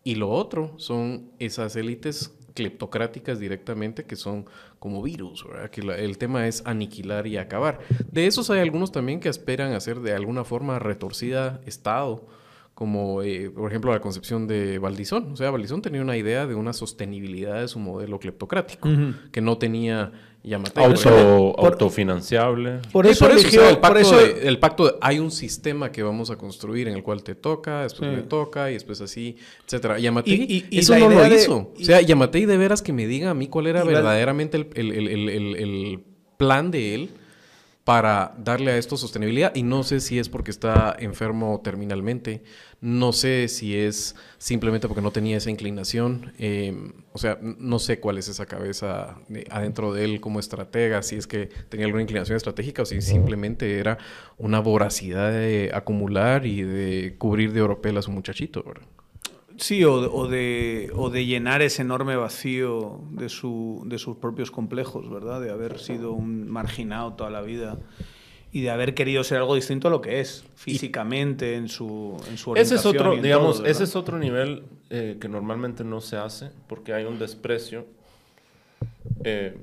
[0.03, 4.45] Y lo otro son esas élites cleptocráticas directamente que son
[4.79, 7.79] como virus, que el tema es aniquilar y acabar.
[8.11, 12.27] De esos hay algunos también que esperan hacer de alguna forma retorcida Estado,
[12.73, 15.31] como eh, por ejemplo la concepción de Valdizón.
[15.33, 18.89] O sea, Valdizón tenía una idea de una sostenibilidad de su modelo cleptocrático,
[19.31, 20.11] que no tenía
[20.75, 22.79] Auto, autofinanciable.
[22.91, 27.03] Por eso, el, pacto el pacto hay un sistema que vamos a construir en el
[27.03, 29.99] cual te toca, después me toca y después así, etcétera.
[29.99, 31.71] Yamatei eso no lo hizo.
[31.79, 36.03] o sea, Yamatei de veras que me diga a mí cuál era verdaderamente el
[36.37, 37.09] plan de él
[37.83, 39.53] para darle a esto sostenibilidad.
[39.55, 42.43] Y no sé si es porque está enfermo terminalmente,
[42.79, 47.99] no sé si es simplemente porque no tenía esa inclinación, em, o sea, no sé
[47.99, 49.17] cuál es esa cabeza
[49.49, 53.79] adentro de él como estratega, si es que tenía alguna inclinación estratégica o si simplemente
[53.79, 53.97] era
[54.37, 58.63] una voracidad de acumular y de cubrir de oropel a su muchachito.
[59.63, 65.09] Sí, o, de, o de llenar ese enorme vacío de, su, de sus propios complejos,
[65.09, 65.39] ¿verdad?
[65.39, 67.77] De haber sido un marginado toda la vida
[68.51, 72.37] y de haber querido ser algo distinto a lo que es físicamente en su, en
[72.37, 76.51] su Ese es otro, digamos, ese es otro nivel eh, que normalmente no se hace
[76.67, 77.85] porque hay un desprecio
[79.23, 79.55] eh,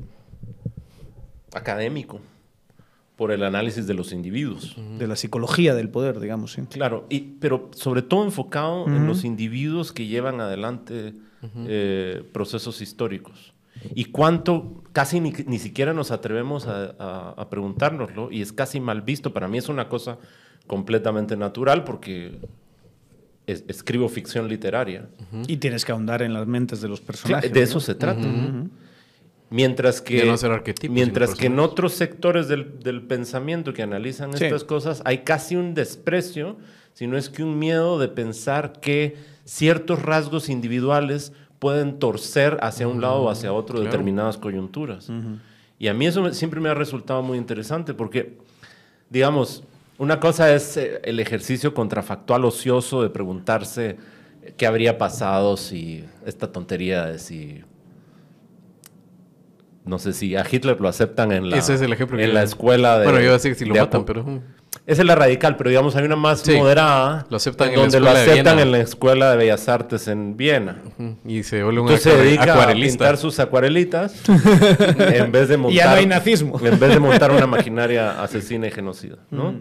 [1.53, 2.21] académico
[3.21, 4.79] por el análisis de los individuos.
[4.99, 6.53] De la psicología del poder, digamos.
[6.53, 6.63] Sí.
[6.71, 11.13] Claro, y, pero sobre todo enfocado en los individuos que llevan adelante
[11.69, 13.53] eh, procesos históricos.
[13.95, 19.03] Y cuánto, casi ni, ni siquiera nos atrevemos a, a, preguntárnoslo, y es casi mal
[19.03, 19.35] visto.
[19.35, 20.17] Para mí es una cosa
[20.67, 22.39] completamente natural porque
[23.47, 25.11] escribo ficción literaria.
[25.47, 27.53] Y tienes que ahondar en las mentes de los personajes.
[27.53, 28.27] de eso se trata.
[29.51, 30.33] Mientras que,
[30.89, 35.75] mientras que en otros sectores del, del pensamiento que analizan estas cosas hay casi un
[35.75, 36.57] desprecio,
[36.95, 42.87] si no es que un miedo de pensar que ciertos rasgos individuales pueden torcer hacia
[42.87, 45.11] un lado o hacia otro determinadas coyunturas.
[45.79, 48.39] Y a mí eso siempre me ha resultado muy interesante porque,
[49.09, 49.65] digamos,
[49.99, 53.99] una cosa es eh, el ejercicio contrafactual ocioso de preguntarse
[54.57, 57.63] qué habría pasado si esta tontería de si
[59.85, 63.05] no sé si a Hitler lo aceptan en la, en la escuela de.
[63.05, 64.25] Bueno, yo iba a decir si lo matan, pero.
[64.87, 67.27] Esa es la radical, pero digamos hay una más moderada.
[67.29, 70.79] Lo aceptan en, donde lo aceptan en la Escuela de Bellas Artes en Viena.
[71.25, 75.77] Y se vuelve un Entonces se dedica a pintar sus acuarelitas en vez de montar.
[75.77, 76.61] ya no hay nazismo.
[76.63, 79.55] En vez de montar una maquinaria asesina y genocida, ¿no?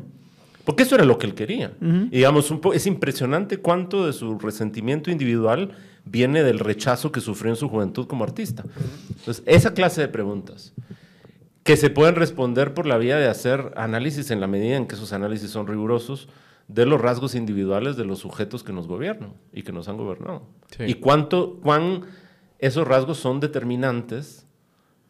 [0.63, 1.71] Porque eso era lo que él quería.
[1.81, 5.71] y digamos, un es impresionante cuánto de su resentimiento individual
[6.09, 8.63] viene del rechazo que sufrió en su juventud como artista.
[9.09, 10.73] Entonces, esa clase de preguntas
[11.63, 14.95] que se pueden responder por la vía de hacer análisis en la medida en que
[14.95, 16.27] esos análisis son rigurosos
[16.67, 20.43] de los rasgos individuales de los sujetos que nos gobiernan y que nos han gobernado.
[20.79, 22.03] Y cuánto, cuán
[22.59, 24.45] esos rasgos son determinantes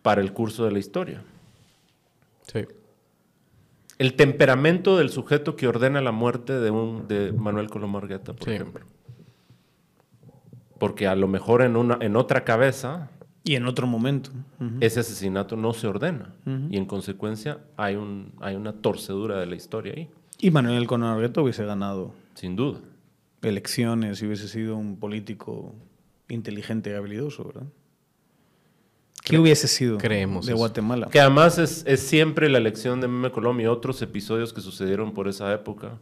[0.02, 1.22] para el curso de la historia.
[2.52, 2.66] Sí.
[3.98, 8.86] El temperamento del sujeto que ordena la muerte de, un, de Manuel Colomar por ejemplo.
[10.80, 13.10] Porque a lo mejor en, una, en otra cabeza
[13.44, 14.32] Y en otro momento.
[14.80, 16.34] Ese asesinato no se ordena.
[16.70, 20.10] Y en consecuencia hay, un, hay una torcedura de la historia ahí,
[20.40, 22.80] Y Manuel Conargueto hubiese ganado sin duda.
[23.42, 25.74] elecciones y hubiese sido un político
[26.28, 27.68] inteligente y habilidoso, ¿verdad?
[29.24, 30.58] ¿Qué hubiese sido creemos de eso.
[30.58, 31.08] Guatemala?
[31.10, 35.14] Que además es, es siempre la elección de Meme Colombia y otros episodios que sucedieron
[35.14, 35.98] por esa época.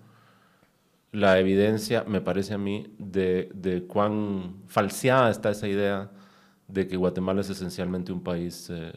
[1.11, 6.11] La evidencia, me parece a mí, de, de cuán falseada está esa idea
[6.67, 8.91] de que Guatemala es esencialmente un país eh,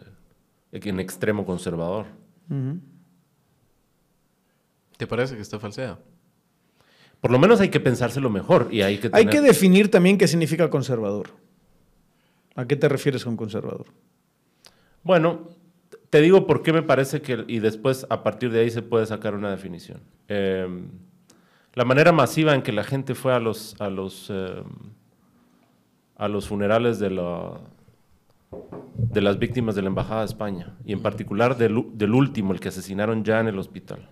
[0.73, 2.07] en extremo conservador.
[4.97, 6.01] ¿Te parece que está falseada?
[7.21, 10.27] Por lo menos hay que pensárselo mejor y hay que Hay que definir también qué
[10.27, 11.29] significa conservador.
[12.57, 13.87] ¿A qué te refieres con conservador?
[15.05, 15.49] Bueno,
[16.11, 19.07] te digo por qué me parece que, y después a partir de ahí se puede
[19.07, 20.01] sacar una definición.
[20.29, 20.67] Eh,
[21.75, 24.62] la manera masiva en que la gente fue a los, a los, eh,
[26.16, 27.61] a los funerales de, la,
[28.97, 32.61] de las víctimas de la Embajada de España, y en particular del, del último, el
[32.61, 34.09] que asesinaron ya en el hospital.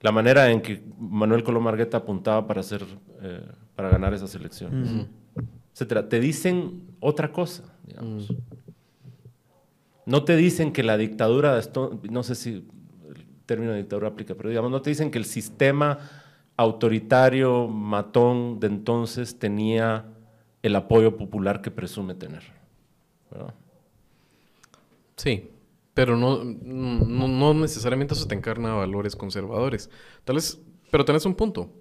[0.00, 2.84] La manera en que Manuel Coloma Argueta apuntaba para, hacer,
[3.20, 5.06] eh, para ganar esas elecciones,
[5.72, 6.08] etcétera.
[6.08, 8.32] Te dicen otra cosa, digamos.
[10.06, 12.64] No te dicen que la dictadura, de esto, no sé si
[13.48, 15.98] término de dictadura aplica, pero digamos, no te dicen que el sistema
[16.56, 20.04] autoritario, matón de entonces tenía
[20.62, 22.42] el apoyo popular que presume tener.
[25.16, 25.50] Sí,
[25.94, 29.88] pero no, no, no necesariamente eso te encarna valores conservadores.
[30.24, 31.72] Tal vez, pero tenés un punto.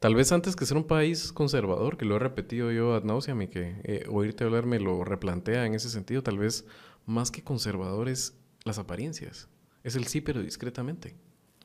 [0.00, 3.42] Tal vez antes que ser un país conservador, que lo he repetido yo ad nauseam
[3.42, 6.66] y que eh, oírte hablar me lo replantea en ese sentido, tal vez
[7.06, 9.48] más que conservador es las apariencias.
[9.84, 11.14] Es el sí, pero discretamente.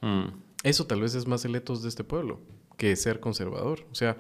[0.02, 0.28] Mm.
[0.64, 2.40] Eso tal vez es más el etos de este pueblo
[2.80, 3.86] que ser conservador.
[3.92, 4.18] O sea,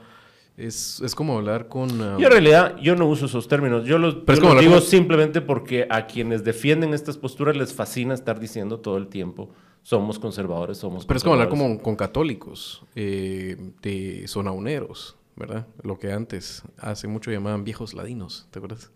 [0.58, 1.90] es, es como hablar con...
[2.02, 4.64] ah, Y en realidad yo no uso esos términos, yo los, Pero yo como los
[4.64, 9.50] digo simplemente porque a quienes defienden estas posturas les fascina estar diciendo todo el tiempo,
[9.82, 11.78] somos conservadores, somos Pero es como hablar conservadores".
[11.78, 15.66] como, con católicos, eh, de zonauneros, ¿verdad?
[15.82, 18.92] Lo que antes, hace mucho llamaban viejos ladinos, ¿te acuerdas?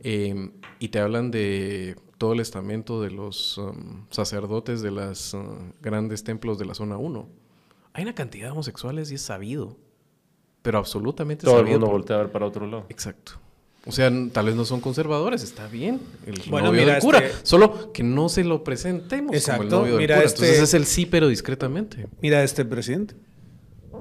[0.00, 5.36] Eh, y te hablan de todo el estamento de los um, sacerdotes de los
[5.82, 7.28] grandes templos de la zona 1.
[7.92, 9.76] Hay una cantidad de homosexuales y es sabido,
[10.62, 11.78] pero absolutamente Todo el sabido.
[11.80, 12.86] mundo por- voltea a ver para otro lado.
[12.88, 13.32] Exacto.
[13.86, 16.00] O sea, tal vez no son conservadores, está bien.
[16.24, 17.18] El Bueno, novio mira, del cura.
[17.18, 20.26] este- Solo que no se lo presentemos Exacto, como el novio del mira, cura.
[20.26, 22.06] este- Entonces es el sí, pero discretamente.
[22.22, 23.14] Mira este presidente.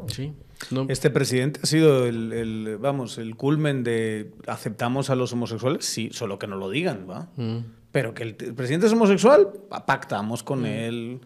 [0.07, 0.33] Sí.
[0.71, 5.83] No, Este presidente ha sido el, el, vamos, el culmen de aceptamos a los homosexuales,
[5.83, 7.27] sí, solo que no lo digan, ¿va?
[7.35, 7.57] Mm.
[7.93, 11.21] Pero que el, presidente es homosexual, pa- pactamos con él,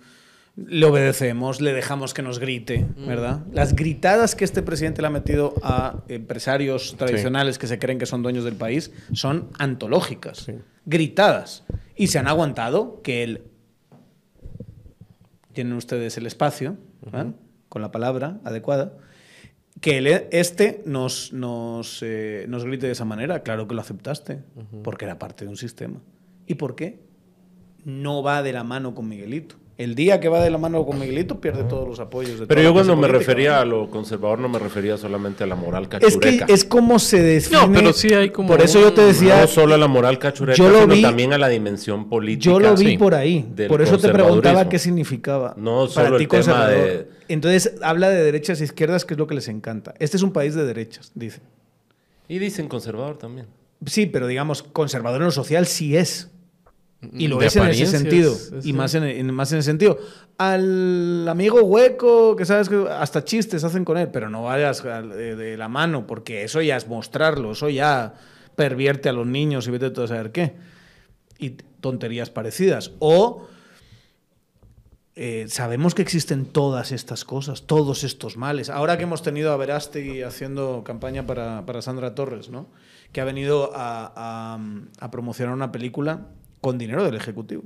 [0.56, 3.42] le obedecemos, le dejamos que nos grite, ¿verdad?
[3.52, 8.06] Las gritadas que este presidente le ha metido a empresarios tradicionales que se creen que
[8.06, 10.40] son dueños del país son antológicas.
[10.40, 10.54] Sí.
[10.86, 11.64] Gritadas.
[11.96, 13.42] Y se han aguantado que él...
[15.54, 16.78] Tienen ustedes el espacio,
[17.70, 18.94] con la palabra adecuada.
[19.82, 24.40] Que el, este nos, nos, eh, nos grite de esa manera, claro que lo aceptaste,
[24.84, 26.00] porque era parte de un sistema.
[26.48, 27.00] ¿Y por qué?
[27.86, 29.56] No va de la mano con Miguelito.
[29.78, 32.64] El día que va de la mano con Miguelito pierde todos los apoyos de Pero
[32.64, 33.62] yo cuando me política, refería ¿no?
[33.62, 36.48] a lo conservador no me refería solamente a la moral Es cachureca.
[36.48, 37.62] que es como se define.
[37.68, 39.40] No, pero sí hay como Por eso yo te decía.
[39.42, 42.46] no solo a la moral cachureca, yo lo sino vi- también a la dimensión política.
[42.52, 43.46] Yo lo vi sí, por ahí.
[43.68, 45.54] Por eso te preguntaba qué significaba.
[45.58, 46.76] No para solo ti el tema conservador.
[46.88, 49.94] de- Entonces habla de derechas e izquierdas, que es lo que les encanta.
[50.00, 51.42] Este es un país de derechas, dice.
[52.28, 53.46] Y dicen conservador también.
[53.86, 56.32] Sí, pero digamos, conservador en lo social sí es.
[57.14, 58.34] Y lo es en ese sentido.
[58.64, 60.00] y más en, en- más en ese sentido.
[60.40, 65.36] Al amigo hueco, que sabes que hasta chistes hacen con él, pero no vayas de,
[65.36, 68.16] de la mano, porque eso ya es mostrarlo, eso ya
[68.56, 70.56] pervierte a los niños y vete a saber qué.
[71.38, 72.92] Y tonterías parecidas.
[73.00, 73.48] O
[75.16, 78.70] eh, sabemos que existen todas estas cosas, todos estos males.
[78.70, 82.68] Ahora que hemos tenido a Verástegui haciendo campaña para, para Sandra Torres, ¿no?
[83.12, 84.60] que ha venido a, a-
[85.00, 86.28] a promocionar una película
[86.68, 87.64] con dinero del Ejecutivo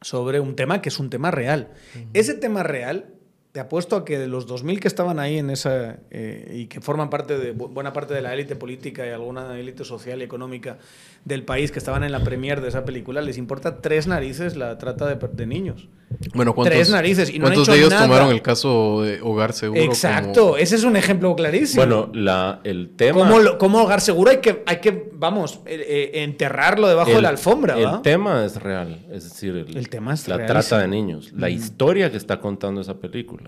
[0.00, 1.74] sobre un tema que es un tema real.
[2.14, 3.17] Ese tema real,
[3.58, 6.80] te apuesto a que de los 2.000 que estaban ahí en esa eh, y que
[6.80, 10.22] forman parte de bu- buena parte de la élite política y alguna élite social y
[10.22, 10.78] económica
[11.24, 14.78] del país que estaban en la premier de esa película, les importa tres narices la
[14.78, 15.88] trata de, per- de niños.
[16.34, 18.06] Bueno, ¿cuántos, Tres narices y no han ¿cuántos hecho de ellos nada.
[18.06, 19.82] tomaron el caso de Hogar Seguro?
[19.82, 21.84] Exacto, como- ese es un ejemplo clarísimo.
[21.84, 23.18] Bueno, la, el tema...
[23.18, 27.20] ¿Cómo, lo- cómo hogar seguro hay que, hay que vamos, eh, eh, enterrarlo debajo de
[27.22, 27.74] la alfombra?
[27.74, 27.96] ¿va?
[27.96, 30.60] El tema es real, es decir, el, El tema es la realísimo.
[30.62, 33.47] trata de niños, la historia que está contando esa película,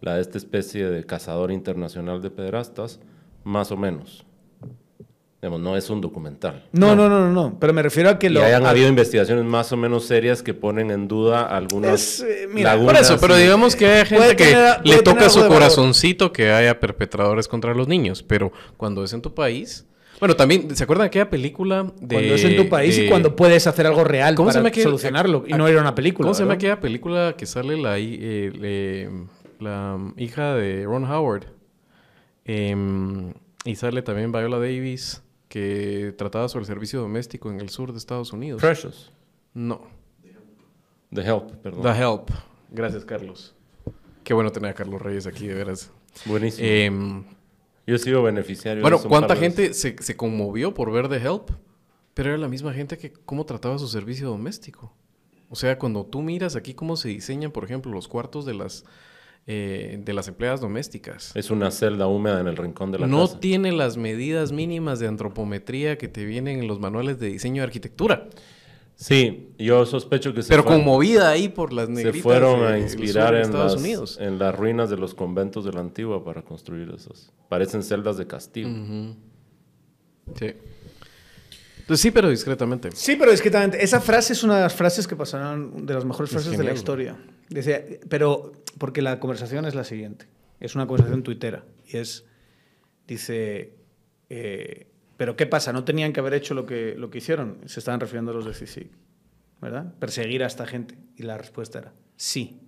[0.00, 3.00] la de esta especie de cazador internacional de pederastas,
[3.44, 4.24] más o menos.
[5.40, 6.64] Digamos, no es un documental.
[6.72, 7.58] No, no, no, no, no.
[7.60, 8.42] Pero me refiero a que Y lo.
[8.42, 12.70] hayan habido investigaciones más o menos serias que ponen en duda algunas Es, eh, mira,
[12.72, 16.50] Por lagunas eso, pero digamos que hay gente que tener- le toca su corazoncito que
[16.50, 19.84] haya perpetradores contra los niños, pero cuando es en tu país...
[20.18, 22.14] Bueno, también, ¿se acuerdan de aquella película de...
[22.16, 24.74] Cuando es en tu país de- y cuando puedes hacer algo real ¿Cómo se para
[24.82, 26.24] solucionarlo y no aqu- ir a una película.
[26.24, 26.56] ¿Cómo se llama ¿verdad?
[26.72, 29.10] aquella película que sale la, eh,
[29.64, 31.46] la hija de Ron Howard?
[32.44, 33.32] Em,
[33.64, 37.98] y sale también Viola Davis, que trataba sobre el servicio doméstico en el sur de
[37.98, 38.60] Estados Unidos.
[38.60, 39.12] Precious.
[39.54, 39.82] No.
[41.12, 41.82] The Help, perdón.
[41.82, 42.30] The Help.
[42.70, 43.54] Gracias, Carlos.
[44.24, 45.90] Qué bueno tener a Carlos Reyes aquí, de veras.
[46.26, 46.66] Buenísimo.
[46.68, 47.24] Em,
[47.86, 48.82] Yo he sido beneficiario.
[48.82, 51.50] bueno, de eso un ¿cuánta gente se, se conmovió por ver The Help?
[52.14, 54.92] Pero era la misma gente que cómo trataba su servicio doméstico.
[55.50, 58.84] O sea, cuando tú miras aquí cómo se diseñan, por ejemplo, los cuartos de las,
[59.46, 61.32] eh, de las empleadas domésticas.
[61.34, 63.40] Es una celda húmeda en el rincón de la No casa.
[63.40, 67.66] tiene las medidas mínimas de antropometría que te vienen en los manuales de diseño de
[67.66, 68.28] arquitectura.
[68.96, 72.66] Sí, yo sospecho que se, Pero fueron- conmovida ahí por las se negritas fueron de-
[72.68, 74.18] a inspirar en Estados las, Unidos.
[74.20, 77.32] en las ruinas de los conventos de la antigua para construir esos.
[77.48, 78.68] Parecen celdas de castigo.
[80.38, 80.46] Sí.
[81.80, 82.90] Entonces sí, pero discretamente.
[82.92, 83.82] Sí, pero discretamente.
[83.84, 86.64] Esa frase es una de las frases que pasarán, de las mejores Es frases de
[86.64, 87.16] la historia.
[87.48, 90.26] Dice, pero, porque la conversación es la siguiente.
[90.60, 91.64] Es una conversación tuitera.
[91.86, 92.24] Y es,
[93.06, 93.74] dice,
[94.30, 94.86] eh,
[95.16, 95.72] pero ¿qué pasa?
[95.72, 97.58] ¿No tenían que haber hecho lo que, lo que hicieron?
[97.66, 98.90] Se estaban refiriendo a los de CICIG,
[99.60, 99.92] ¿verdad?
[99.98, 100.96] Perseguir a esta gente.
[101.16, 102.58] Y la respuesta era, sí,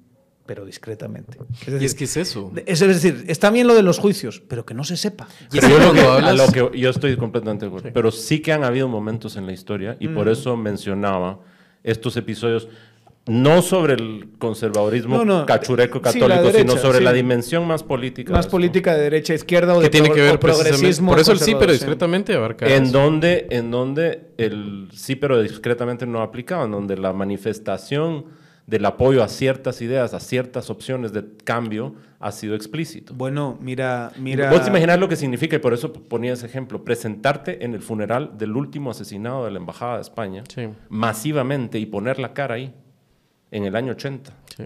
[0.45, 1.39] pero discretamente.
[1.63, 2.53] Es Y decir, es que es eso.
[2.67, 5.27] es decir, está bien lo de los juicios, pero que no se sepa.
[5.53, 7.91] Y Pero es yo lo que- a lo que yo estoy completamente de acuerdo.
[7.93, 11.41] Pero sí que han habido momentos en la historia y por eso mencionaba
[11.83, 12.69] estos episodios
[13.29, 15.47] no sobre el conservadurismo No, no.
[15.47, 17.05] cachureco Sí, católico, derecha, sino sobre sí.
[17.05, 18.33] la dimensión más política.
[18.33, 21.11] Más de política de derecha, izquierda o de que tiene pro- que ver progresismo.
[21.11, 22.93] Por eso el sí, pero discretamente abarca En eso.
[22.93, 28.27] donde, en donde el sí, pero discretamente no aplicaba, en donde la manifestación
[28.67, 33.13] del apoyo a ciertas ideas, a ciertas opciones de cambio, ha sido explícito.
[33.15, 34.51] Bueno, mira, mira.
[34.51, 37.81] Vos te imaginas lo que significa, y por eso ponía ese ejemplo, presentarte en el
[37.83, 40.69] funeral del último asesinado de la Embajada de España, Sí.
[40.89, 42.75] masivamente, y poner la cara ahí,
[43.57, 44.33] en el año 80.
[44.57, 44.65] Sí.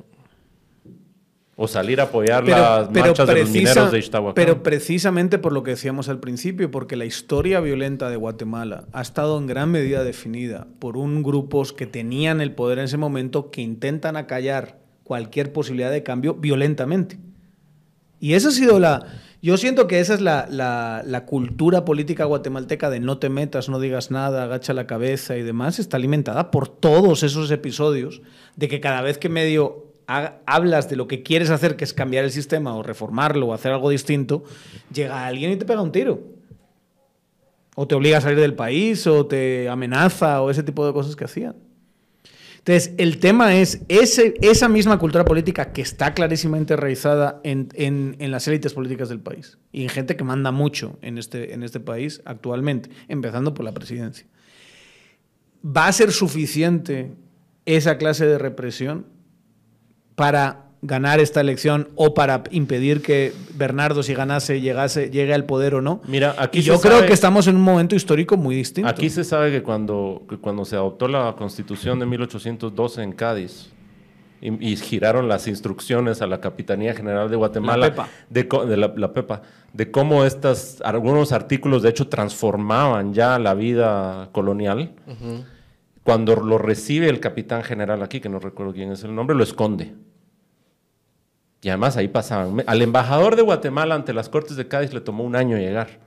[1.56, 4.34] O salir a apoyar las marchas de los mineros de Ixtahuacán.
[4.34, 9.02] pero precisamente por lo que decíamos al principio, porque la historia violenta de Guatemala ha
[9.02, 13.50] estado en gran medida definida por un grupos que tenían el poder en ese momento
[13.50, 17.18] que intentan acallar cualquier posibilidad de cambio violentamente.
[18.20, 19.06] Y esa ha sido la...
[19.42, 24.10] Yo siento que esa es la, cultura política guatemalteca de no te metas, no digas
[24.10, 28.20] nada, agacha la cabeza y demás, está alimentada por todos esos episodios
[28.56, 31.94] de que cada vez que medio ha- hablas de lo que quieres hacer, que es
[31.94, 34.44] cambiar el sistema o reformarlo o hacer algo distinto,
[34.92, 36.20] llega alguien y te pega un tiro.
[37.76, 41.16] O te obliga a salir del país, o te amenaza, o ese tipo de cosas
[41.16, 41.56] que hacían.
[42.60, 46.76] Entonces, el tema es ese, esa misma cultura política que está clarísimamente
[47.42, 51.16] en, en- en las élites políticas del país y en gente que manda mucho en
[51.16, 54.26] este, en este país actualmente, empezando por la presidencia.
[55.64, 57.12] ¿Va a ser suficiente
[57.64, 59.06] esa clase de represión
[60.14, 65.74] para ganar esta elección o para impedir que Bernardo, si ganase, llegase, llegue al poder
[65.74, 66.00] o no?
[66.06, 68.88] Mira, aquí y yo creo sabe- que estamos en un momento histórico muy distinto.
[68.88, 73.70] Aquí se sabe que cuando, que cuando se adoptó la constitución de 1812 en Cádiz
[74.40, 78.08] y, y giraron las instrucciones a la Capitanía General de Guatemala, La PEPA.
[78.30, 79.42] De, co- de la, la PEPA,
[79.74, 84.94] de cómo estas, algunos artículos de hecho transformaban ya la vida colonial,
[86.02, 89.42] cuando lo recibe el capitán general aquí, que no recuerdo quién es el nombre, lo
[89.44, 89.92] esconde.
[91.62, 92.62] Y además ahí pasaban.
[92.66, 96.00] Al embajador de Guatemala ante las Cortes de Cádiz le tomó un año llegar.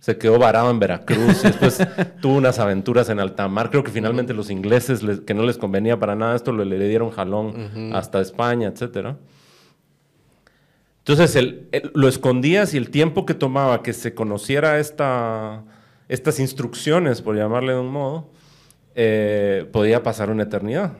[0.00, 1.78] Se quedó varado en Veracruz y después
[2.20, 3.70] tuvo unas aventuras en alta mar.
[3.70, 7.10] Creo que finalmente los ingleses, les- que no les convenía para nada esto, le dieron
[7.10, 9.16] jalón hasta España, etcétera.
[10.98, 15.62] Entonces el- el- lo escondías y el tiempo que tomaba que se conociera esta,
[16.08, 18.30] estas instrucciones, por llamarle de un modo,
[18.94, 20.92] eh, podía pasar una eternidad.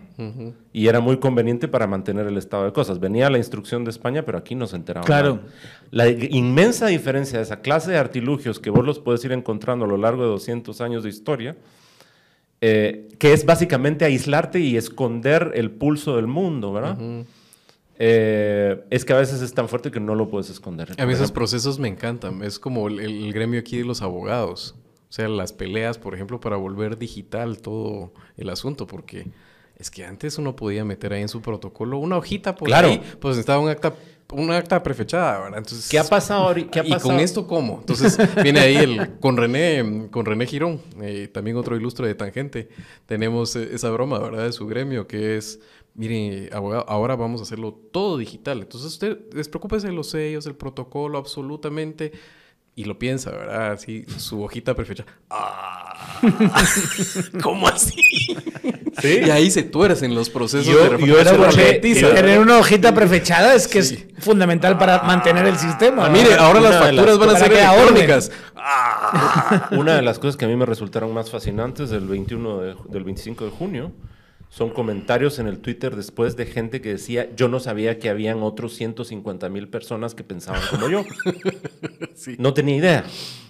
[0.73, 3.01] Y era muy conveniente para mantener el estado de cosas.
[3.01, 5.05] Venía la instrucción de España, pero aquí no se enteraba.
[5.05, 5.37] Claro.
[5.37, 5.49] nada.
[5.91, 9.89] La inmensa diferencia de esa clase de artilugios que vos los puedes ir encontrando a
[9.89, 11.57] lo largo de 200 años de historia,
[12.61, 16.99] eh, que es básicamente aislarte y esconder el pulso del mundo, ¿verdad?
[17.99, 20.93] Eh, es que a veces es tan fuerte que no lo puedes esconder.
[20.99, 22.43] A mí esos procesos me encantan.
[22.43, 24.77] Es como el, el gremio aquí de los abogados.
[25.09, 29.29] O sea, las peleas, por ejemplo, para volver digital todo el asunto, porque
[29.85, 32.89] es que antes uno podía meter ahí en su protocolo una hojita por Claro.
[32.89, 33.95] ahí, pues necesitaba un acta
[34.33, 35.59] una acta prefechada, ¿verdad?
[35.59, 36.83] Entonces, ¿Qué ha pasado ahorita?
[36.85, 37.77] ¿Y con esto cómo?
[37.81, 42.71] Entonces viene ahí el, con René, con René Girón, eh, también otro ilustre de Tangente.
[43.07, 44.45] Tenemos eh, esa broma, ¿verdad?
[44.47, 45.61] De su gremio, que es,
[45.95, 48.61] miren, abogado, ahora vamos a hacerlo todo digital.
[48.63, 52.11] Entonces usted despreocúpese de los sellos, del protocolo, absolutamente
[52.75, 53.73] y lo piensa, ¿verdad?
[53.73, 55.05] Así, su hojita perfecta.
[55.31, 55.74] ¡Ah!
[57.43, 57.95] ¿Cómo así?
[59.01, 59.21] ¿Sí?
[59.27, 61.33] Y ahí se tuercen los procesos yo, de yo era
[62.15, 66.07] Tener una hojita prefechada es que es fundamental para mantener el sistema.
[66.07, 68.31] Ah, mire, ahora las facturas van a ser electrónicas.
[69.73, 73.45] Una de las cosas que a mí me resultaron más fascinantes del 21 del 25
[73.45, 73.93] de junio
[74.55, 78.41] son comentarios en el Twitter después de gente que decía, yo no sabía que habían
[78.45, 81.05] otros 150 mil personas que pensaban como yo.
[82.39, 83.05] No tenía idea.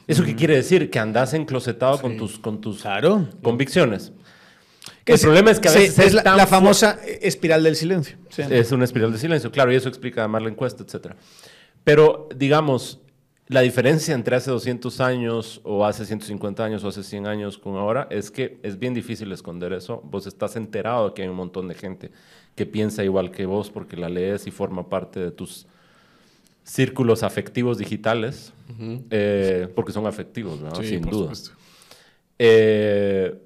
[0.07, 0.91] ¿Eso qué quiere decir?
[0.91, 2.85] Que andas enclosetado con tus, con tus
[3.43, 4.13] convicciones.
[5.07, 8.17] El problema es que a veces es, la, famosa espiral del silencio.
[8.37, 11.15] Es una espiral del silencio, claro, y eso explica además la encuesta, etc.
[11.85, 13.01] Pero, digamos,
[13.47, 17.77] la diferencia entre hace 200 años o hace 150 años o hace 100 años con
[17.77, 20.01] ahora es que es bien difícil esconder eso.
[20.05, 22.11] Vos estás enterado de que hay un montón de gente
[22.55, 25.67] que piensa igual que vos porque la lees y forma parte de tus
[26.65, 28.53] círculos afectivos digitales,
[29.11, 31.33] eh, porque son afectivos, sin duda.
[32.39, 33.39] Eh,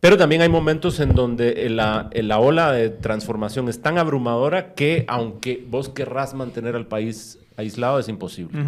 [0.00, 5.04] pero también hay momentos en donde la, la, ola de transformación es tan abrumadora que
[5.08, 8.58] aunque vos querrás mantener al país aislado es imposible.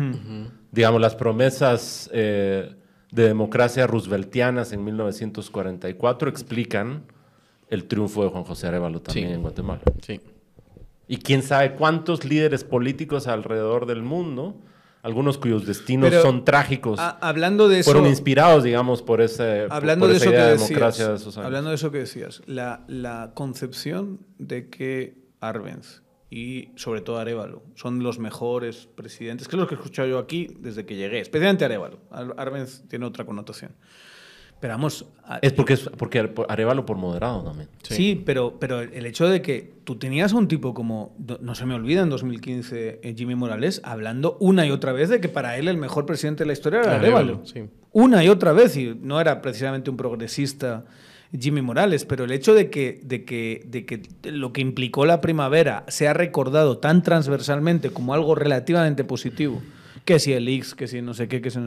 [0.71, 2.75] Digamos, las promesas eh,
[3.11, 7.05] de democracia rooseveltianas en 1944 explican
[7.69, 9.83] el triunfo de Juan José Arevalo también en Guatemala.
[10.03, 10.21] Sí.
[11.09, 14.61] Y quién sabe cuántos líderes políticos alrededor del mundo,
[15.03, 20.31] algunos cuyos destinos son trágicos, hablando de fueron inspirados, digamos, por, ese, hablando de eso
[20.31, 21.47] que democracia de esos años.
[21.47, 27.63] Hablando de eso que decías, la, la concepción de que Arbenz y sobre todo Arevalo.
[27.75, 31.21] Son los mejores presidentes, que es lo que he escuchado yo aquí desde que llegué,
[31.21, 32.01] especialmente Arevalo.
[32.11, 33.73] Arbenz tiene otra connotación.
[34.61, 35.07] Pero vamos...
[35.41, 37.69] es porque, es porque Arevalo por moderado también.
[37.83, 41.65] Sí, pero, pero el hecho de que tú tenías a un tipo como, no se
[41.65, 45.57] me olvida, en 2015, eh, Jimmy Morales, hablando una y otra vez de que para
[45.57, 47.43] él el mejor presidente de la historia era Arevalo.
[47.93, 50.85] Una y otra vez, y no era precisamente un progresista
[51.39, 55.21] Jimmy Morales, pero el hecho de que, de que, de que lo que implicó la
[55.21, 59.61] primavera sea recordado tan transversalmente como algo relativamente positivo,
[60.05, 61.59] que si el X, que si no sé qué, que si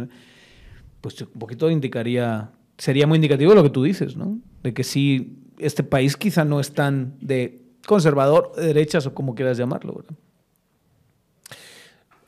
[1.02, 2.52] pues un poquito indicaría,
[2.82, 4.40] sería muy indicativo lo que tú dices, ¿no?
[4.64, 9.36] De que si este país quizá no es tan de conservador, de derechas o como
[9.36, 10.16] quieras llamarlo, ¿verdad?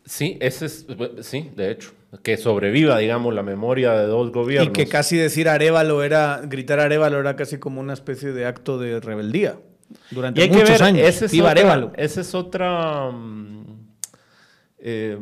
[0.06, 0.86] Sí, ese es,
[1.22, 1.92] sí, de hecho
[2.22, 4.70] que sobreviva, digamos, la memoria de dos gobiernos.
[4.70, 8.78] Y que casi decir Arevalo era, gritar Arevalo era casi como una especie de acto
[8.78, 9.58] de rebeldía.
[10.12, 11.08] Durante muchos años.
[11.08, 13.64] Ese es otra, Esa es otra mm,
[14.78, 15.18] eh,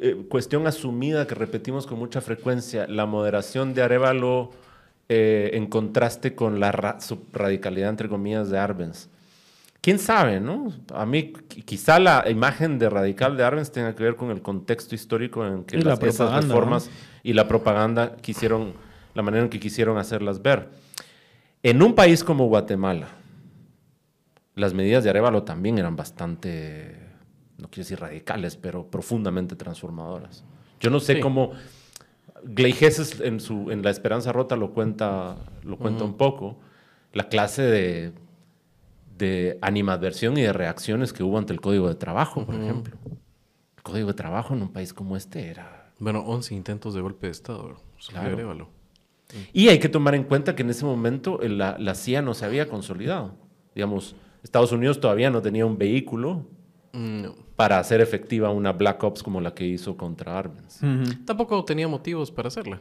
[0.00, 2.86] eh, cuestión asumida que repetimos con mucha frecuencia.
[2.86, 4.50] La moderación de Arevalo
[5.08, 9.08] eh, en contraste con la radicalidad, entre comillas, de Arbenz
[9.84, 10.72] quién sabe, ¿no?
[10.94, 11.34] A mí
[11.66, 15.64] quizá la imagen de radical de Arbenz tenga que ver con el contexto histórico en
[15.64, 16.88] que las, esas reformas
[17.22, 18.72] y la propaganda quisieron,
[19.12, 20.70] la manera en que quisieron hacerlas ver.
[21.62, 23.08] En un país como Guatemala,
[24.54, 27.03] las medidas de Arevalo también eran bastante,
[27.64, 30.44] no quiero decir radicales, pero profundamente transformadoras.
[30.80, 31.52] Yo no sé cómo
[32.44, 36.58] Gleijeses en, su, en La Esperanza Rota lo cuenta, lo cuenta un poco,
[37.12, 38.12] la clase de
[39.18, 42.96] de animadversión y de reacciones que hubo ante el Código de Trabajo, por ejemplo.
[43.76, 45.92] El Código de Trabajo en un país como este era...
[45.98, 47.76] Bueno, 11 intentos de golpe de Estado.
[48.08, 48.68] Claro.
[49.52, 52.44] Y hay que tomar en cuenta que en ese momento la, la, CIA no se
[52.44, 53.34] había consolidado.
[53.74, 56.44] Digamos, Estados Unidos todavía no tenía un vehículo
[56.92, 57.26] mm,
[57.56, 60.80] para hacer efectiva una Black Ops como la que hizo contra Arbenz.
[61.24, 62.80] Tampoco tenía motivos para hacerla.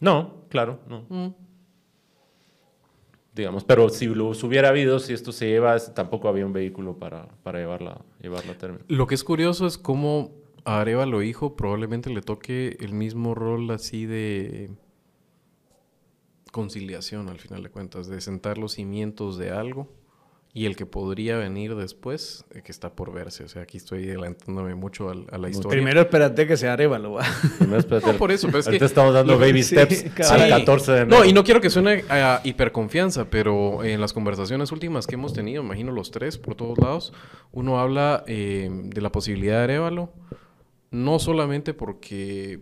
[0.00, 1.06] No, claro, no.
[1.08, 1.44] Mm
[3.34, 7.28] digamos, pero si lo hubiera habido, si esto se lleva, tampoco había un vehículo para,
[7.42, 8.84] para llevarla, llevarla a término.
[8.88, 10.30] Lo que es curioso es cómo
[10.64, 14.70] a Arevalo hijo probablemente le toque el mismo rol así de
[16.52, 19.88] conciliación al final de cuentas, de sentar los cimientos de algo
[20.56, 23.42] y el que podría venir después, eh, que está por verse.
[23.42, 25.70] O sea, aquí estoy adelantándome mucho a, la historia.
[25.70, 27.18] Primero espérate que sea Arevalo.
[27.58, 28.12] Primero espérate.
[28.12, 28.76] No, por eso, pero es que...
[28.76, 31.18] estamos dando baby steps al 14 de enero.
[31.18, 35.32] No, y no quiero que suene a hiperconfianza, pero en las conversaciones últimas que hemos
[35.32, 37.12] tenido, imagino los tres por todos lados,
[37.50, 40.12] uno habla eh, de la posibilidad de Arevalo,
[40.92, 42.60] no solamente porque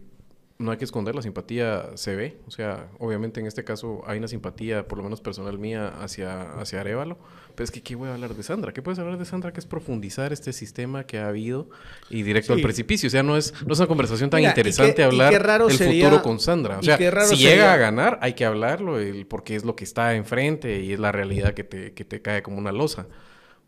[0.59, 2.38] no hay que esconder, la simpatía se ve.
[2.46, 6.53] O sea, obviamente en este caso hay una simpatía, por lo menos personal mía, hacia,
[6.53, 7.18] hacia Arevalo.
[7.55, 8.72] Pero es que, ¿qué voy a hablar de Sandra?
[8.72, 9.53] ¿Qué puedes hablar de Sandra?
[9.53, 11.68] Que es profundizar este sistema que ha habido
[12.09, 13.09] y directo al precipicio.
[13.09, 15.32] O sea, no es, no es una conversación tan interesante hablar
[15.68, 16.78] del futuro con Sandra.
[16.78, 20.14] O sea, si llega a ganar, hay que hablarlo el, porque es lo que está
[20.14, 23.07] enfrente y es la realidad que te, que te cae como una losa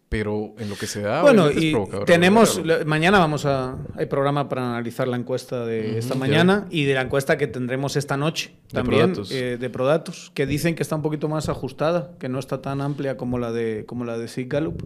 [0.08, 1.74] pero en lo que se da bueno y
[2.06, 6.94] tenemos mañana vamos a hay programa para analizar la encuesta de esta mañana y de
[6.94, 11.02] la encuesta que tendremos esta noche también eh, de Prodatos que dicen que está un
[11.02, 14.82] poquito más ajustada que no está tan amplia como la de como la de Gallup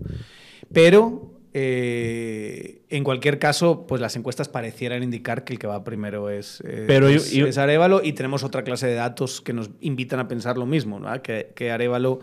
[0.73, 6.31] pero eh, en cualquier caso, pues las encuestas parecieran indicar que el que va primero
[6.31, 10.67] es, es, Arevalo y tenemos otra clase de datos que nos invitan a pensar lo
[10.67, 11.23] mismo, ¿no?
[11.23, 12.21] que, que Arevalo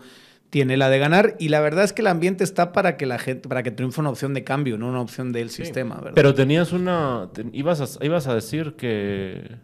[0.50, 3.18] tiene la de ganar y la verdad es que el ambiente está para que la
[3.18, 6.12] gente para que triunfe una opción de cambio, no una opción del sistema, ¿verdad?
[6.14, 9.56] Pero tenías una ibas ibas a decir que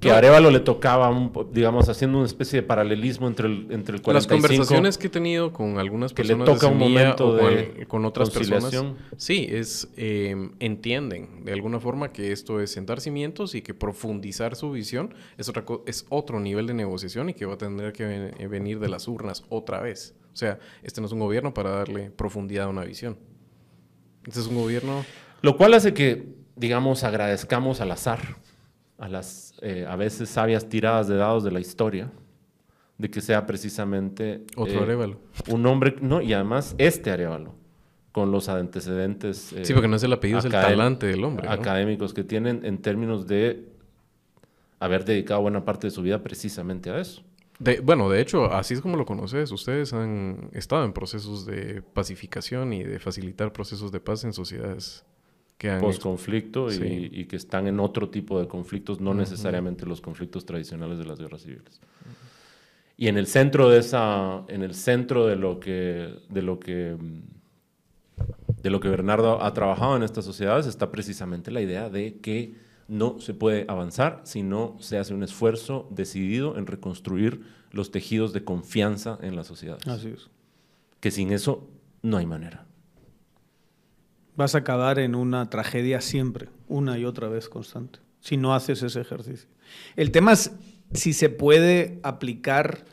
[0.00, 1.10] que a Arevalo le tocaba,
[1.52, 4.12] digamos, haciendo una especie de paralelismo entre el, entre el 45...
[4.12, 8.04] Las conversaciones que he tenido con algunas personas que le toca un momento de con,
[8.04, 8.72] otras personas,
[9.16, 14.56] sí, es em, entienden de alguna forma que esto es sentar cimientos y que profundizar
[14.56, 18.32] su visión es, otra es otro nivel de negociación y que va a tener que
[18.38, 20.14] eh, venir de las urnas otra vez.
[20.32, 23.18] O sea, este no es un gobierno para darle profundidad a una visión.
[24.24, 25.04] Este es un gobierno...
[25.40, 28.36] Lo cual hace que, digamos, agradezcamos al azar
[28.98, 32.10] a las eh, a veces sabias tiradas de dados de la historia,
[32.96, 34.44] de que sea precisamente...
[34.56, 35.18] Otro eh, Arevalo.
[35.48, 37.54] Un hombre, no, y además este Arevalo,
[38.12, 39.52] con los antecedentes...
[39.52, 41.48] Eh, sí, porque no es el apellido, es el talante del hombre.
[41.48, 43.68] Académicos que tienen en términos de
[44.80, 47.22] haber dedicado buena parte de su vida precisamente a eso.
[47.82, 49.50] bueno, de hecho, así es como lo conoces.
[49.50, 55.04] Ustedes han estado en procesos de pacificación y de facilitar procesos de paz en sociedades
[55.58, 61.04] post-conflicto y, que están en otro tipo de conflictos, no necesariamente los conflictos tradicionales de
[61.04, 61.80] las guerras civiles.
[62.96, 66.96] Y en el centro de esa, en el centro de lo que, de lo que,
[68.62, 72.54] de lo que Bernardo ha trabajado en estas sociedades está precisamente la idea de que
[72.86, 78.32] no se puede avanzar si no se hace un esfuerzo decidido en reconstruir los tejidos
[78.32, 79.78] de confianza en la sociedad.
[79.86, 80.28] Así es.
[81.00, 81.68] Que sin eso
[82.02, 82.68] no hay manera
[84.38, 88.84] vas a acabar en una tragedia siempre, una y otra vez constante, si no haces
[88.84, 89.48] ese ejercicio.
[89.96, 90.52] El tema es
[90.94, 92.84] si se puede aplicar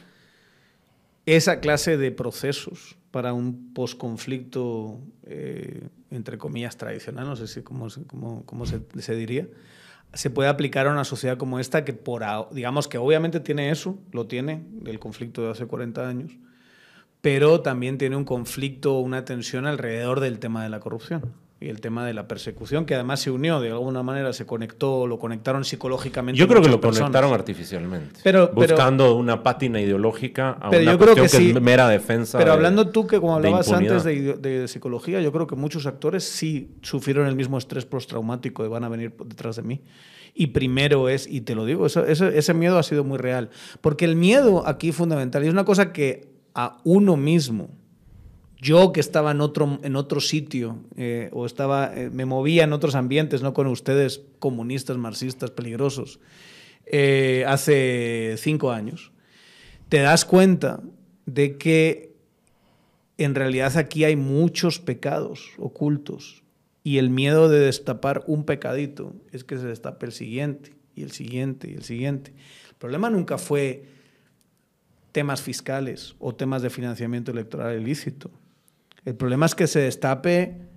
[1.27, 7.89] esa clase de procesos para un posconflicto, eh, entre comillas, tradicional, no sé si cómo,
[8.45, 9.47] cómo, se, se, diría,
[10.13, 12.23] se puede aplicar a una sociedad como esta que, por,
[12.53, 16.31] digamos que obviamente tiene eso, lo tiene, el conflicto de hace 40 años,
[17.25, 21.81] pero también tiene un conflicto, una tensión alrededor del tema de la corrupción y el
[21.81, 25.65] tema de la persecución, que además se unió, de alguna manera se conectó, lo conectaron
[25.65, 26.37] psicológicamente.
[26.37, 31.15] Yo creo que lo conectaron artificialmente, pero, buscando una pátina ideológica a una yo creo
[31.15, 32.37] que, es mera defensa.
[32.37, 36.75] Pero hablando tú que como hablabas antes de, psicología, yo creo que muchos actores sí
[36.83, 39.81] sufrieron el mismo estrés postraumático de van a venir detrás de mí.
[40.35, 43.49] Y primero es, y te lo digo, eso, ese miedo ha sido muy real,
[43.81, 47.69] porque el miedo aquí fundamental, y es una cosa que a uno mismo,
[48.59, 52.73] yo que estaba en otro, en otro sitio eh, o estaba, eh, me movía en
[52.73, 56.19] otros ambientes, no con ustedes comunistas, marxistas, peligrosos,
[56.85, 59.11] eh, hace cinco años,
[59.89, 60.81] te das cuenta
[61.25, 62.15] de que
[63.17, 66.43] en realidad aquí hay muchos pecados ocultos
[66.83, 71.11] y el miedo de destapar un pecadito es que se destape el siguiente y el
[71.11, 72.31] siguiente y el siguiente.
[72.69, 73.94] El problema nunca fue
[75.15, 78.31] temas fiscales o temas de financiamiento electoral ilícito.
[79.05, 80.67] El problema es que se destape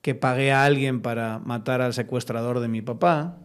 [0.00, 3.36] que pagué a alguien para matar al secuestrador de mi papá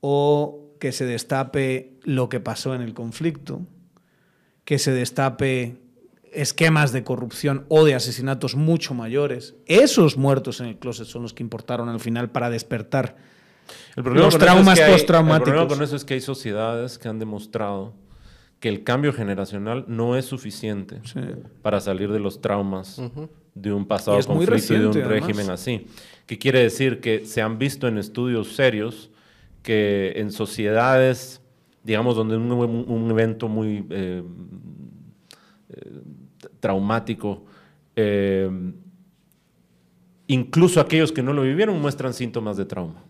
[0.00, 3.66] o que se destape lo que pasó en el conflicto,
[4.64, 5.76] que se destape
[6.32, 9.56] esquemas de corrupción o de asesinatos mucho mayores.
[9.66, 13.16] Esos muertos en el closet son los que importaron al final para despertar
[13.96, 15.48] los traumas postraumáticos.
[15.48, 17.92] El problema con eso es que hay sociedades que han demostrado
[18.64, 20.98] que el cambio generacional no es suficiente
[21.60, 22.98] para salir de los traumas
[23.54, 25.86] de un pasado conflicto y de un régimen así.
[26.24, 27.02] ¿Qué quiere decir?
[27.02, 29.10] Que se han visto en estudios serios
[29.62, 31.42] que en sociedades,
[31.82, 34.22] digamos, donde un, un evento muy eh,
[35.68, 36.00] eh,
[36.58, 37.44] traumático,
[37.96, 38.48] eh,
[40.26, 43.04] incluso aquellos que no lo vivieron muestran síntomas de trauma.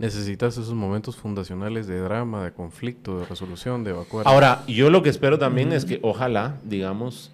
[0.00, 4.26] Necesitas esos momentos fundacionales de drama, de conflicto, de resolución, de evacuar.
[4.26, 7.30] Ahora, yo lo que espero también es que ojalá, digamos,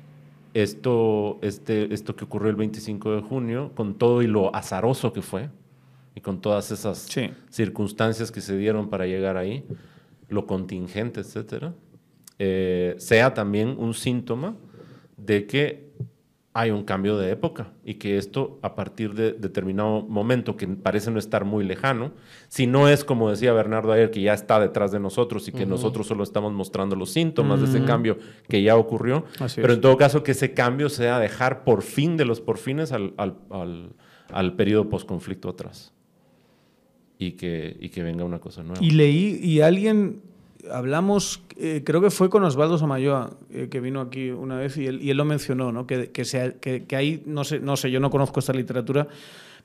[0.52, 5.22] esto, este, esto que ocurrió el 25 de junio, con todo y lo azaroso que
[5.22, 5.48] fue,
[6.16, 7.06] y con todas esas
[7.50, 9.64] circunstancias que se dieron para llegar ahí,
[10.28, 11.72] lo contingente, etcétera,
[12.40, 14.56] eh, sea también un síntoma
[15.16, 15.86] de que
[16.58, 21.10] hay un cambio de época y que esto a partir de determinado momento que parece
[21.10, 22.12] no estar muy lejano,
[22.48, 25.66] si no es como decía Bernardo ayer que ya está detrás de nosotros y que
[25.66, 28.16] nosotros solo estamos mostrando los síntomas de ese cambio
[28.48, 29.26] que ya ocurrió,
[29.56, 33.12] pero en todo caso que ese cambio sea dejar por fin de los porfines al,
[33.18, 33.90] al, al,
[34.32, 35.92] al periodo posconflicto atrás
[37.18, 38.82] y que, y que venga una cosa nueva.
[38.82, 40.22] Y leí, y alguien
[40.70, 44.86] hablamos, eh, creo que fue con Osvaldo Samayoa, eh, que vino aquí una vez y
[44.86, 45.86] él, y él lo mencionó, ¿no?
[45.86, 49.08] que, que, sea, que, que, hay, no sé, no sé, yo no conozco esta literatura,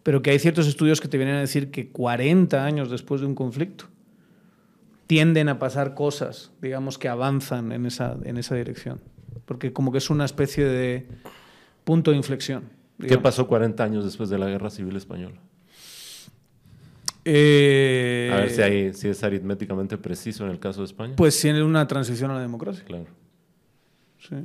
[0.04, 3.28] pero que hay ciertos estudios que te vienen a decir que 40 años después de
[3.28, 3.86] un conflicto
[5.08, 9.02] tienden a pasar cosas, digamos, que avanzan en esa, en esa dirección.
[9.46, 11.06] Porque como que es una especie de
[11.84, 12.70] punto de inflexión.
[12.98, 13.18] Digamos.
[13.18, 15.36] ¿Qué pasó 40 años después de la Guerra Civil Española?
[17.24, 21.16] Eh, a ver si, hay, si es aritméticamente preciso en el caso de España.
[21.16, 22.84] Pues tiene una transición a la democracia.
[22.84, 23.06] Claro.
[24.20, 24.36] Sí.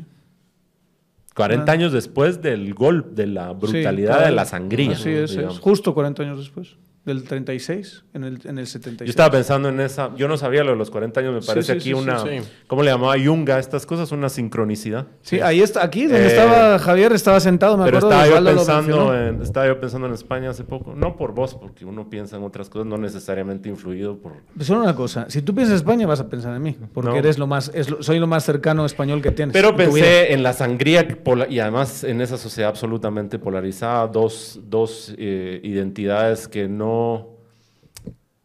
[1.34, 4.24] 40 años después del golpe, de la brutalidad, sí, claro.
[4.24, 4.92] de la sangría.
[4.92, 6.76] Así es, es, justo 40 años después.
[7.06, 9.06] Del 36, en el, en el 76.
[9.06, 11.74] Yo estaba pensando en esa, yo no sabía lo de los 40 años, me parece
[11.74, 12.20] sí, sí, aquí una,
[12.66, 14.10] ¿cómo le llamaba Junga estas cosas?
[14.10, 15.06] Una sincronicidad.
[15.22, 18.20] Sí, ahí está, aquí donde eh, estaba Javier, estaba sentado, me pero acuerdo.
[18.20, 21.84] Estaba yo, pensando en, estaba yo pensando en España hace poco, no por vos, porque
[21.84, 24.32] uno piensa en otras cosas, no necesariamente influido por...
[24.56, 27.10] Pues solo una cosa, si tú piensas en España vas a pensar en mí, porque
[27.10, 27.16] no.
[27.16, 29.52] eres lo más, es lo, soy lo más cercano español que tienes.
[29.52, 31.06] Pero pensé en la sangría
[31.48, 36.95] y además en esa sociedad absolutamente polarizada, dos, dos eh, identidades que no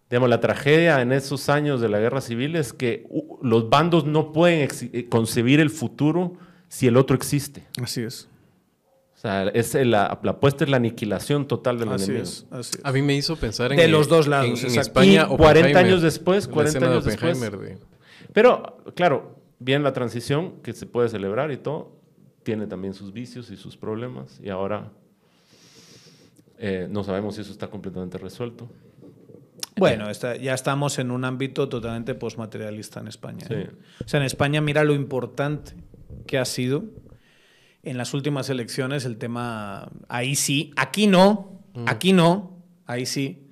[0.09, 3.07] digamos, la tragedia en esos años de la guerra civil es que
[3.41, 6.33] los bandos no pueden eh, concebir el futuro
[6.67, 7.63] si el otro existe.
[7.81, 8.27] Así es.
[9.15, 12.23] O sea, es la, la apuesta es la aniquilación total del así enemigo.
[12.23, 12.85] Es, así es.
[12.85, 14.63] A mí me hizo pensar en de los dos lados.
[14.63, 17.39] En, en España, y 40 años después, 40 años después.
[17.39, 17.77] De...
[18.33, 21.95] Pero, claro, bien la transición que se puede celebrar y todo,
[22.43, 24.91] tiene también sus vicios y sus problemas y ahora
[26.63, 28.69] eh, no sabemos si eso está completamente resuelto.
[29.77, 33.47] Bueno, está, ya estamos en un ámbito totalmente postmaterialista en España.
[33.49, 33.71] ¿eh?
[34.05, 35.73] O sea, en España mira lo importante
[36.27, 36.83] que ha sido
[37.81, 41.85] en las últimas elecciones el tema, ahí sí, aquí no, mm.
[41.87, 43.49] aquí no, ahí sí,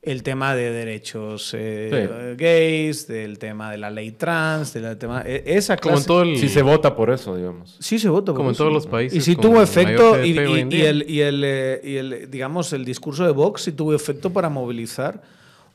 [0.00, 2.36] el tema de derechos eh, sí.
[2.36, 5.82] gays, del tema de la ley trans, del tema e, esa clase.
[5.88, 6.38] Como en todo el...
[6.38, 7.76] Sí se vota por eso, digamos.
[7.80, 8.62] Sí se vota por Como eso.
[8.62, 9.18] en todos los países.
[9.18, 12.84] Y sí tuvo efecto y, y, y, el, y, el, eh, y el, digamos, el
[12.84, 15.22] discurso de Vox sí tuvo efecto para movilizar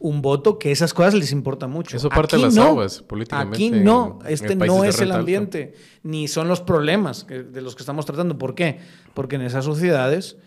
[0.04, 1.96] un voto que esas cosas les importa mucho.
[1.96, 3.56] Eso parte aquí de las no, aguas políticamente.
[3.56, 7.84] Aquí no, este no es el ambiente, ni son los problemas que, de los que
[7.84, 8.38] estamos tratando.
[8.38, 8.80] ¿Por qué?
[9.14, 10.38] Porque en esas sociedades,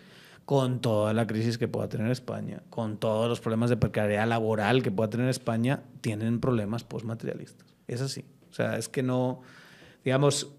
[0.47, 4.81] con toda la crisis que pueda tener España, con todos los problemas de precariedad laboral
[4.81, 7.67] que pueda tener España, tienen problemas postmaterialistas.
[7.85, 8.23] Es así.
[8.49, 9.41] O sea, es que no,
[10.05, 10.53] digamos,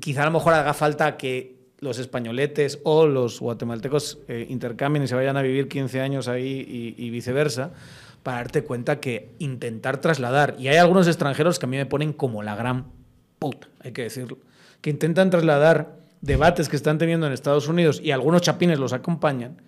[0.00, 5.06] quizá a lo mejor haga falta que los españoletes o los guatemaltecos eh, intercambien y
[5.06, 7.70] se vayan a vivir 15 años ahí y, y viceversa
[8.24, 12.12] para darte cuenta que intentar trasladar, y hay algunos extranjeros que a mí me ponen
[12.12, 12.86] como la gran
[13.38, 14.38] puta, hay que decirlo,
[14.80, 19.62] que intentan trasladar debates que están teniendo en Estados Unidos y algunos chapines los acompañan,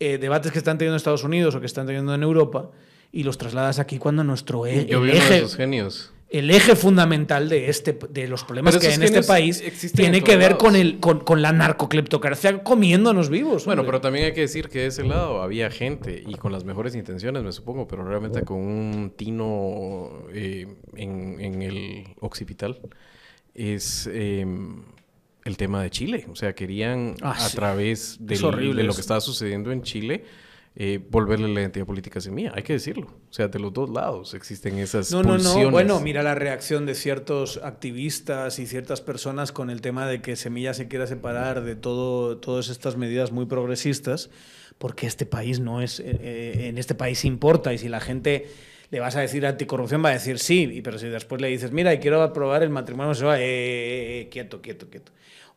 [0.00, 2.70] eh, debates que están teniendo en Estados Unidos o que están teniendo en Europa,
[3.12, 7.50] y los trasladas aquí cuando nuestro e Yo el eje, esos genios el eje fundamental
[7.50, 9.62] de, este, de los problemas que hay en este país
[9.94, 13.66] tiene que ver con, el, con, con, la narcocleptocracia comiéndonos vivos.
[13.66, 13.92] Bueno, hombre.
[13.92, 16.94] pero también hay que decir que de ese lado había gente y con las mejores
[16.94, 20.66] intenciones, me supongo, pero realmente con un tino eh,
[20.96, 22.80] en, en, el occipital
[23.54, 24.46] es eh,
[25.44, 26.26] el tema de Chile.
[26.30, 27.56] O sea, querían ah, a sí.
[27.56, 28.40] través del,
[28.76, 30.24] de lo que estaba sucediendo en Chile
[30.74, 33.08] eh, volverle la identidad política semilla, hay que decirlo.
[33.28, 35.22] O sea, de los dos lados existen esas no.
[35.22, 40.06] No, no, bueno, mira la reacción de ciertos activistas y ciertas personas con el tema
[40.06, 44.30] de que Semilla se quiera separar de todo, todas estas medidas muy progresistas,
[44.78, 48.46] porque este país no es, eh, en este país importa y si la gente
[48.92, 51.94] le vas a decir anticorrupción va a decir sí, pero si después le dices, mira,
[51.94, 55.12] y quiero aprobar el matrimonio, se va, eh, eh, eh, quieto, quieto, quieto.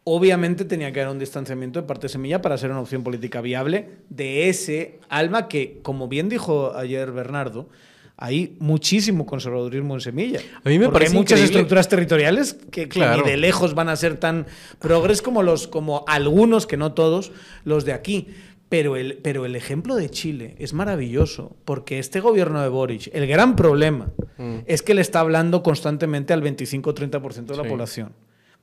[0.05, 3.41] Obviamente tenía que haber un distanciamiento de parte de Semilla para ser una opción política
[3.41, 7.67] viable de ese alma que, como bien dijo ayer Bernardo,
[8.15, 10.39] hay muchísimo conservadurismo en Semilla.
[10.63, 11.45] A mí me parece hay muchas increíble.
[11.45, 13.17] estructuras territoriales que, Claro.
[13.17, 14.45] que ni de lejos van a ser tan
[14.79, 17.33] progres como los como algunos, que no todos,
[17.65, 18.29] los de aquí.
[18.70, 23.28] Pero el, pero el ejemplo de Chile es maravilloso, porque este gobierno de Boric, el
[23.28, 24.07] gran problema
[24.38, 24.57] Mm.
[24.66, 27.70] es que le está hablando constantemente al 25-30% de la Sí.
[27.70, 28.09] población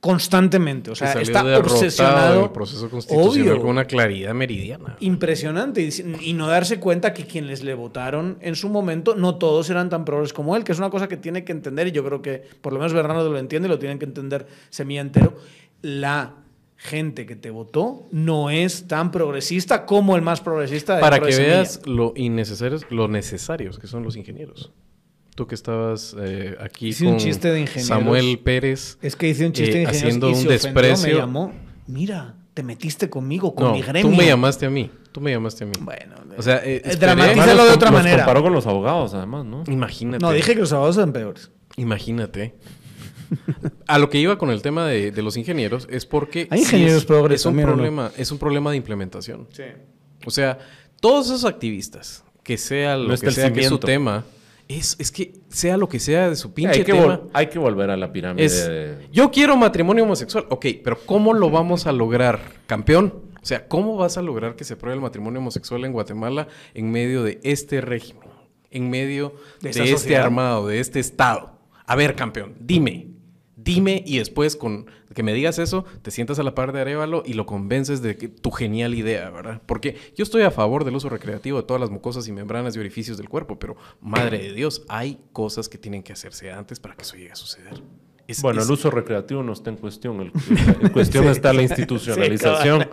[0.01, 0.91] constantemente.
[0.91, 2.45] O sea, salió está obsesionado.
[2.47, 3.61] el proceso constitucional Obvio.
[3.61, 4.97] con una claridad meridiana.
[4.99, 5.81] Impresionante.
[5.81, 5.91] Y,
[6.31, 10.05] y no darse cuenta que quienes le votaron en su momento, no todos eran tan
[10.05, 12.43] progres como él, que es una cosa que tiene que entender, y yo creo que
[12.61, 15.37] por lo menos Bernardo lo entiende, y lo tienen que entender Semilla entero.
[15.83, 16.33] La
[16.83, 21.37] gente que te votó no es tan progresista como el más progresista de Para que
[21.37, 24.72] veas lo innecesarios, lo necesarios que son los ingenieros.
[25.35, 27.89] Tú que estabas eh, aquí Hice un con chiste de ingenieros.
[27.89, 28.99] Samuel Pérez.
[29.01, 31.09] Es que hice un chiste eh, de ingenieros haciendo y un se ofendió, desprecio.
[31.14, 31.53] me llamó.
[31.87, 34.11] Mira, te metiste conmigo, con No, mi gremio.
[34.11, 34.91] tú me llamaste a mí.
[35.12, 35.72] Tú me llamaste a mí.
[35.80, 38.24] Bueno, O sea, eh, eh, dramatízalo de otra los manera.
[38.24, 39.62] comparó con los abogados, además, ¿no?
[39.68, 40.22] Imagínate.
[40.22, 41.51] No, dije que los abogados eran peores.
[41.76, 42.55] Imagínate.
[43.87, 46.64] A lo que iba con el tema de, de los ingenieros es porque Hay sí
[46.76, 49.49] ingenieros es, progres es un problema, es un problema de implementación.
[49.53, 49.64] Sí.
[50.26, 50.59] O sea,
[51.01, 54.24] todos esos activistas, que sea lo No que sea que es su tema,
[54.68, 57.20] es, es que sea lo que sea de su pinche hay, que tema.
[57.33, 58.45] hay que volver a la pirámide.
[58.45, 60.47] Es, de- yo quiero matrimonio homosexual.
[60.51, 63.12] Ok, pero ¿cómo lo vamos a lograr, campeón?
[63.43, 66.91] O sea, ¿cómo vas a lograr que se apruebe el matrimonio homosexual en Guatemala en
[66.93, 68.28] medio de este régimen?
[68.70, 70.22] En medio De este sociedad.
[70.24, 71.59] armado, de este Estado.
[71.85, 73.09] A ver, campeón, dime.
[73.65, 77.23] Dime y después con que me digas eso, te sientas a la par de Arevalo
[77.25, 79.61] y lo convences de que tu genial idea, ¿verdad?
[79.67, 82.79] Porque yo estoy a favor del uso recreativo de todas las mucosas y membranas y
[82.79, 86.97] orificios del cuerpo, pero madre de Dios, hay cosas que tienen que hacerse antes para
[86.97, 87.83] que eso llegue a suceder.
[88.33, 90.20] Es- Bueno, es- el uso recreativo no está en cuestión.
[90.20, 90.33] El-
[90.83, 92.89] en cuestión está la institucionalización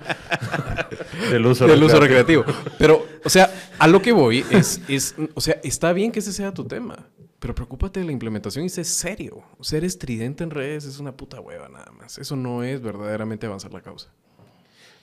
[1.32, 2.44] del uso del uso recreativo.
[2.78, 6.32] Pero, o sea, a lo que voy es, es, o sea, está bien que ese
[6.34, 7.08] sea tu tema,
[7.40, 9.44] pero preocúpate de la implementación y sé serio.
[9.62, 12.18] Ser estridente en redes es una puta hueva nada más.
[12.18, 14.10] Eso no es verdaderamente avanzar la causa.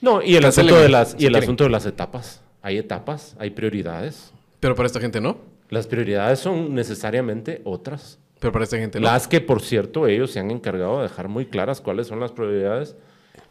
[0.00, 2.42] No, y el, Cancelen, asunto de, las, y el asunto de las etapas.
[2.62, 4.32] Hay etapas, hay prioridades.
[4.60, 5.38] Pero para esta gente no.
[5.70, 8.18] Las prioridades son necesariamente otras.
[8.46, 9.06] Pero para esta gente no.
[9.06, 12.30] Las que, por cierto, ellos se han encargado de dejar muy claras cuáles son las
[12.32, 12.96] prioridades,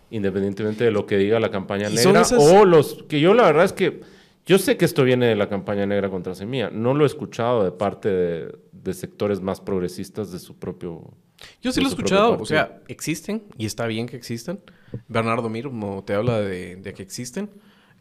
[0.09, 2.21] independientemente de lo que diga la campaña negra.
[2.21, 4.01] esas- O los que yo la verdad es que
[4.45, 6.69] yo sé que esto viene de la campaña negra contra Semilla.
[6.69, 11.01] No lo he escuchado de parte de, de sectores más progresistas de su propio.
[11.61, 12.37] Yo sí lo he escuchado.
[12.39, 14.59] O sea, existen y está bien que existan.
[15.07, 17.49] Bernardo Mirmo te habla de, de que existen.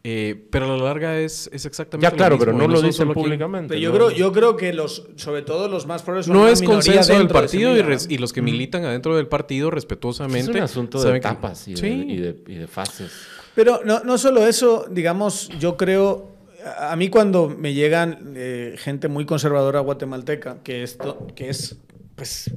[0.07, 2.79] Eh, pero a la larga es, es exactamente Ya, lo claro, mismo, pero no lo
[2.81, 3.69] dicen públicamente.
[3.73, 3.95] Pero yo, ¿no?
[3.95, 7.27] creo, yo creo que los, sobre todo los más progres son No es consenso del
[7.27, 10.51] de partido y, res- y los que militan adentro del partido respetuosamente.
[10.51, 12.05] Es un asunto de que- etapas y de, Sí.
[12.07, 13.11] y de- y de fases.
[13.55, 16.35] Pero no, no solo eso, digamos, yo creo,
[16.65, 21.77] a a mí cuando me llegan eh, gente muy conservadora guatemalteca, que, esto, que es,
[22.15, 22.51] pues,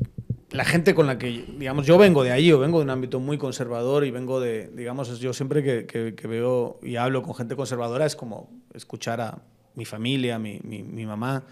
[0.50, 3.20] la gente con la que, digamos, yo vengo de ahí, yo vengo de un ámbito
[3.20, 7.34] muy conservador y vengo de, digamos, yo siempre que, que- que veo y hablo con
[7.34, 9.42] gente conservadora es como escuchar a
[9.74, 11.44] mi familia, mi, mi- mi mamá.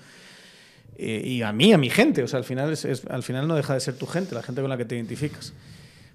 [0.99, 3.47] eh, y a mí, a mi gente, o sea, al final, es, es- al final
[3.47, 5.53] no deja de ser tu gente, la gente con la que te identificas.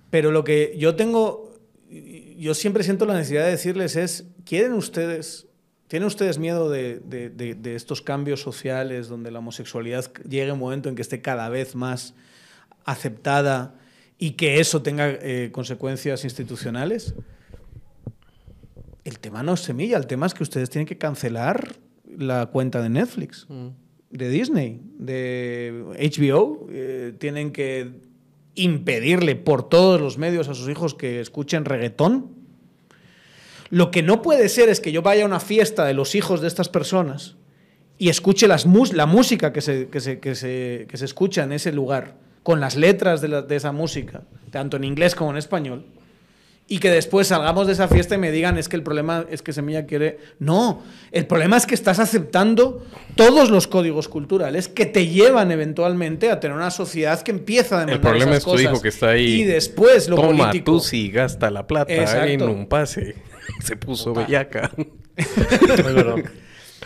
[0.09, 1.53] Pero lo que yo tengo,
[2.37, 5.45] yo siempre siento la necesidad de decirles es, ¿quieren ustedes,
[5.87, 10.57] tienen ustedes miedo de, de- de- de estos cambios sociales donde la homosexualidad llegue un
[10.59, 12.15] momento en que esté cada vez más
[12.85, 13.75] aceptada
[14.17, 17.13] y que eso tenga eh, consecuencias institucionales?
[19.03, 21.75] El tema no es semilla, el tema es que ustedes tienen que cancelar
[22.17, 23.67] la cuenta de Netflix Mm.
[24.11, 27.91] de Disney, de HBO, eh, tienen que
[28.55, 32.29] impedirle por todos los medios a sus hijos que escuchen reggaetón.
[33.69, 36.41] Lo que no puede ser es que yo vaya a una fiesta de los hijos
[36.41, 37.37] de estas personas
[37.97, 41.43] y escuche las mus- la música que se, que, se, que, se, que se escucha
[41.43, 44.21] en ese lugar, con las letras de, la- de esa música,
[44.51, 45.85] tanto en inglés como en español,
[46.67, 49.41] y que después salgamos de esa fiesta y me digan es que el problema es
[49.41, 50.19] que Semilla quiere...
[50.39, 50.81] No,
[51.11, 56.39] el problema es que estás aceptando todos los códigos culturales que te llevan eventualmente a
[56.39, 58.63] tener una sociedad que empieza a demandar El problema esas es tu cosas.
[58.63, 59.41] hijo que está ahí.
[59.41, 60.71] Y después lo Toma, político.
[60.71, 62.27] tú sí gasta la plata Exacto.
[62.29, 63.15] en un pase.
[63.61, 64.71] Se puso bellaca.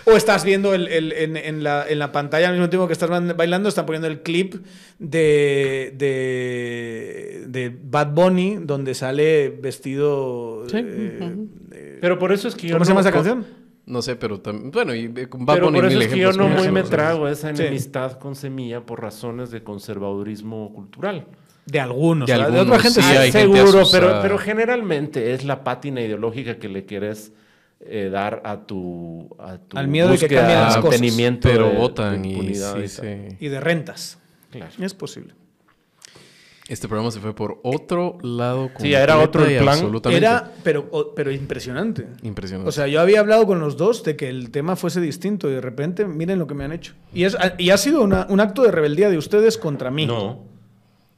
[0.06, 2.94] O estás viendo el- el- en, en la, en la pantalla al mismo tiempo que
[2.94, 4.56] estás bailando, están poniendo el clip
[4.99, 10.64] de, de, de Bad Bunny, donde sale vestido.
[10.69, 11.36] Sí, eh,
[11.72, 13.45] eh, Pero por eso es que yo ¿Cómo se no- llama esa canción?
[13.88, 14.72] No sé, pero también.
[14.72, 16.69] Bueno, y eh, con Bad Pero Bunny por eso mil es que yo no muy
[16.69, 17.61] me trago esa Sí.
[17.61, 21.26] enemistad con Semilla por razones de conservadurismo cultural.
[21.68, 24.22] De algunos, De algunos, otra gente sí, hay gente seguro, asustada.
[24.22, 27.32] pero, pero generalmente es la pátina ideológica que le quieres
[27.82, 31.02] eh, dar a tu, a tu Al miedo de que cambien las cosas.
[31.42, 33.30] Pero de- votan de y impunidad sí, y tal.
[33.30, 33.38] sí.
[33.40, 34.18] Y de rentas.
[34.52, 34.72] Claro.
[34.80, 35.34] Es posible.
[36.68, 38.72] Este programa se fue por otro lado.
[38.80, 39.78] Sí, era otro el plan.
[40.12, 42.08] Era, pero, pero impresionante.
[42.24, 42.70] impresionante.
[42.70, 45.54] O sea, yo había hablado con los dos de que el tema fuese distinto y
[45.54, 46.94] de repente, miren lo que me han hecho.
[47.14, 50.08] Y, es, y ha sido una- un acto de rebeldía de ustedes contra mí.
[50.08, 50.55] No.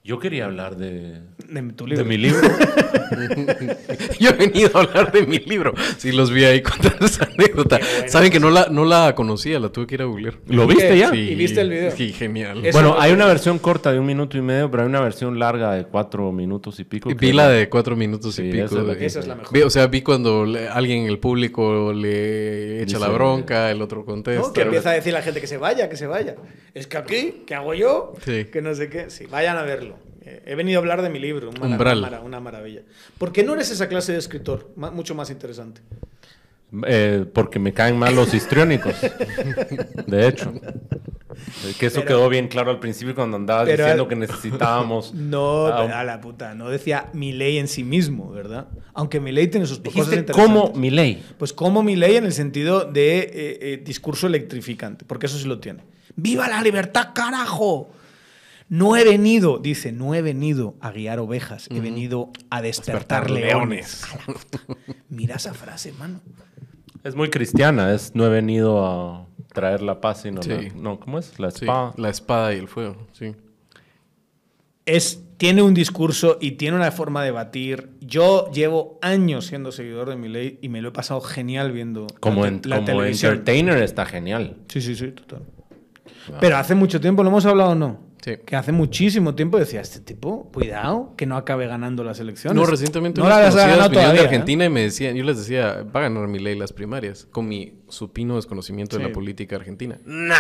[0.07, 1.19] Yo quería hablar de,
[1.49, 2.01] De tu libro.
[2.01, 2.39] de mi libro.
[4.19, 5.73] Yo he venido a hablar de mi libro.
[5.97, 7.77] Sí, los vi ahí contando esa anécdota.
[8.07, 10.35] Saben que no la, no la conocía, la tuve que ir a googlear.
[10.47, 10.97] ¿Lo viste ¿Qué?
[10.99, 11.11] ya?
[11.11, 11.17] Sí.
[11.17, 11.91] ¿Y viste el video?
[11.91, 12.63] Sí, genial.
[12.71, 15.73] Bueno, hay una versión corta de un minuto y medio, pero hay una versión larga
[15.73, 17.09] de cuatro minutos y pico.
[17.13, 18.63] Vi la de cuatro minutos Sí, y pico.
[18.65, 19.53] esa es la de- que- Esa es la mejor.
[19.53, 23.71] Vi- o sea, vi cuando le- alguien en el público le echa Dice- la bronca,
[23.71, 24.47] el otro contesta.
[24.47, 24.53] ¿no?
[24.53, 26.35] Que empieza a decir la gente que se vaya, que se vaya.
[26.73, 28.13] Es que aquí, ¿qué hago yo?
[28.23, 28.45] Sí.
[28.45, 29.09] Que no sé qué.
[29.09, 29.96] Sí, vayan a verlo.
[30.29, 31.97] Eh, He venido a hablar de mi libro, una, Umbral.
[31.99, 32.81] una mara- una maravilla.
[33.17, 34.71] ¿Por qué no eres esa clase de escritor?
[34.75, 35.81] Mucho más interesante.
[36.85, 38.93] Eh, porque me caen mal los histriónicos.
[40.05, 40.53] de hecho.
[41.79, 45.13] Que eso Pero- quedó bien claro al principio cuando andabas diciendo que necesitábamos.
[45.13, 48.67] No, a un- a la puta, no decía mi ley en sí mismo, ¿verdad?
[48.93, 50.35] Aunque mi ley tiene sus cosas interesantes.
[50.35, 51.23] como mi ley.
[51.37, 53.29] Pues como mi ley en el sentido de eh,
[53.61, 55.83] eh, discurso electrificante, porque eso sí lo tiene.
[56.15, 57.91] ¡Viva la libertad, carajo!
[58.69, 63.29] No he venido, dice, no he venido a guiar ovejas, he venido a despertar, Despertar
[63.31, 64.03] leones.
[65.09, 66.19] Mira esa frase, mano.
[67.03, 67.93] Es muy cristiana.
[67.93, 70.49] Es no he venido a traer la paz, sino Sí.
[70.49, 71.39] la- No, ¿cómo es?
[71.39, 71.93] La Sí, espada.
[71.95, 73.33] la espada y el fuego, sí.
[74.85, 77.89] Es, tiene un discurso y tiene una forma de batir.
[78.01, 82.07] Yo llevo años siendo seguidor de mi ley y me lo he pasado genial viendo
[82.19, 83.33] Como, la, en, la como televisión.
[83.33, 84.57] entertainer está genial.
[84.69, 85.41] Sí, sí, sí, total.
[86.39, 88.06] Pero hace mucho tiempo, ¿lo hemos hablado o no?
[88.27, 88.39] Sí.
[88.45, 92.61] Que hace muchísimo tiempo decía, este tipo, cuidado, que no acabe ganando las elecciones.
[92.61, 94.11] No, recientemente no las ganado todavía.
[94.11, 94.23] de ¿eh?
[94.23, 97.47] Argentina y me decían, yo les decía, va a ganar mi ley las primarias, con
[97.47, 99.97] mi supino desconocimiento de la política argentina.
[100.03, 100.35] Nah,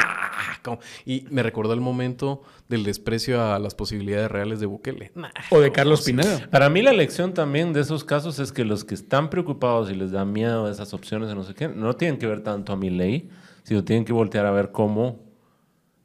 [0.63, 0.79] ¿cómo?
[1.05, 5.13] Y me recordó el momento del desprecio a las posibilidades reales de Bukele.
[5.15, 5.71] Nah, O de.
[5.71, 6.01] Carlos.
[6.01, 6.49] Pineda.
[6.49, 9.95] Para mí la lección también de esos casos es que los que están preocupados y
[9.95, 12.75] les da miedo esas opciones de no sé qué, no tienen que ver tanto a
[12.75, 13.29] mi ley,
[13.63, 15.26] sino tienen que voltear a ver cómo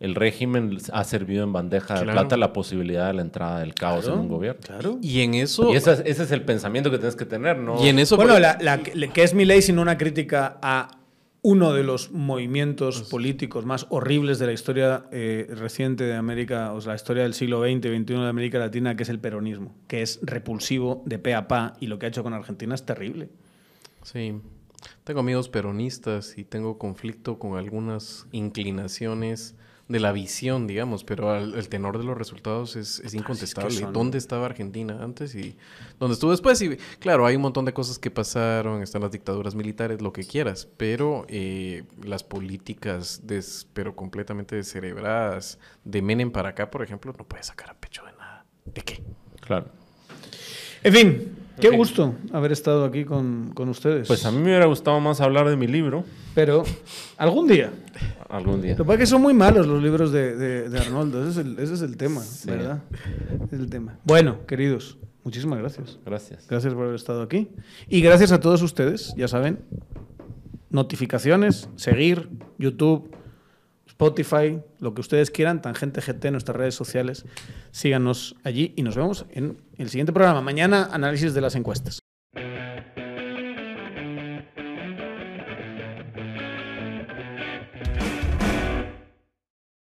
[0.02, 4.06] el régimen ha servido en bandeja de plata la posibilidad de la entrada del caos
[4.08, 4.60] en un gobierno.
[4.60, 4.98] Claro.
[5.00, 7.82] Y en eso, Y ese es, ese es el pensamiento que tienes que tener, ¿no?
[7.82, 10.98] y en eso Bueno, la, la- que es mi ley sino una crítica a
[11.44, 16.72] uno de los movimientos Pues políticos más horribles de la historia eh, reciente de América,
[16.72, 19.74] o sea, la historia del siglo XX, XXI de América Latina, que es el peronismo,
[19.88, 22.84] que es repulsivo de pe a pa y lo que ha hecho con Argentina es
[22.86, 23.28] terrible.
[24.04, 24.34] Sí.
[25.04, 29.54] Tengo amigos peronistas y tengo conflicto con algunas inclinaciones
[29.92, 33.70] de la visión, digamos, pero al- el tenor de los resultados es, es incontestable.
[33.76, 35.56] son- ¿Dónde estaba Argentina antes y
[36.00, 36.60] dónde estuvo después?
[36.62, 40.24] Y claro, hay un montón de cosas que pasaron, están las dictaduras militares, lo que
[40.24, 47.12] quieras, pero eh, las políticas, des- pero completamente descerebradas, de Menem para acá, por ejemplo,
[47.16, 48.44] no puede sacar a pecho de nada.
[48.64, 49.02] ¿De qué?
[49.40, 49.66] Claro.
[50.84, 51.78] En fin, qué En fin.
[51.78, 54.06] gusto haber estado aquí con, con ustedes.
[54.06, 56.62] Pues a mí me hubiera gustado más hablar de mi libro Pero
[57.16, 57.70] algún día.
[58.28, 58.72] algún día.
[58.72, 61.22] Lo que pasa es que son muy malos los libros de, de- de Arnoldo.
[61.26, 62.50] Ese es el, ese es el tema, Sí.
[62.50, 62.82] ¿verdad?
[63.50, 63.98] Es el tema.
[64.04, 65.98] Bueno, queridos, muchísimas gracias.
[66.04, 66.46] Gracias.
[66.48, 67.48] Gracias por haber estado aquí.
[67.88, 69.58] Y gracias a todos ustedes, ya saben,
[70.70, 72.28] notificaciones, seguir,
[72.58, 73.14] YouTube,
[73.86, 77.24] Spotify, lo que ustedes quieran, Tangente GT, nuestras redes sociales.
[77.70, 80.40] Síganos allí y nos vemos en el siguiente programa.
[80.40, 81.98] Mañana, análisis de las encuestas.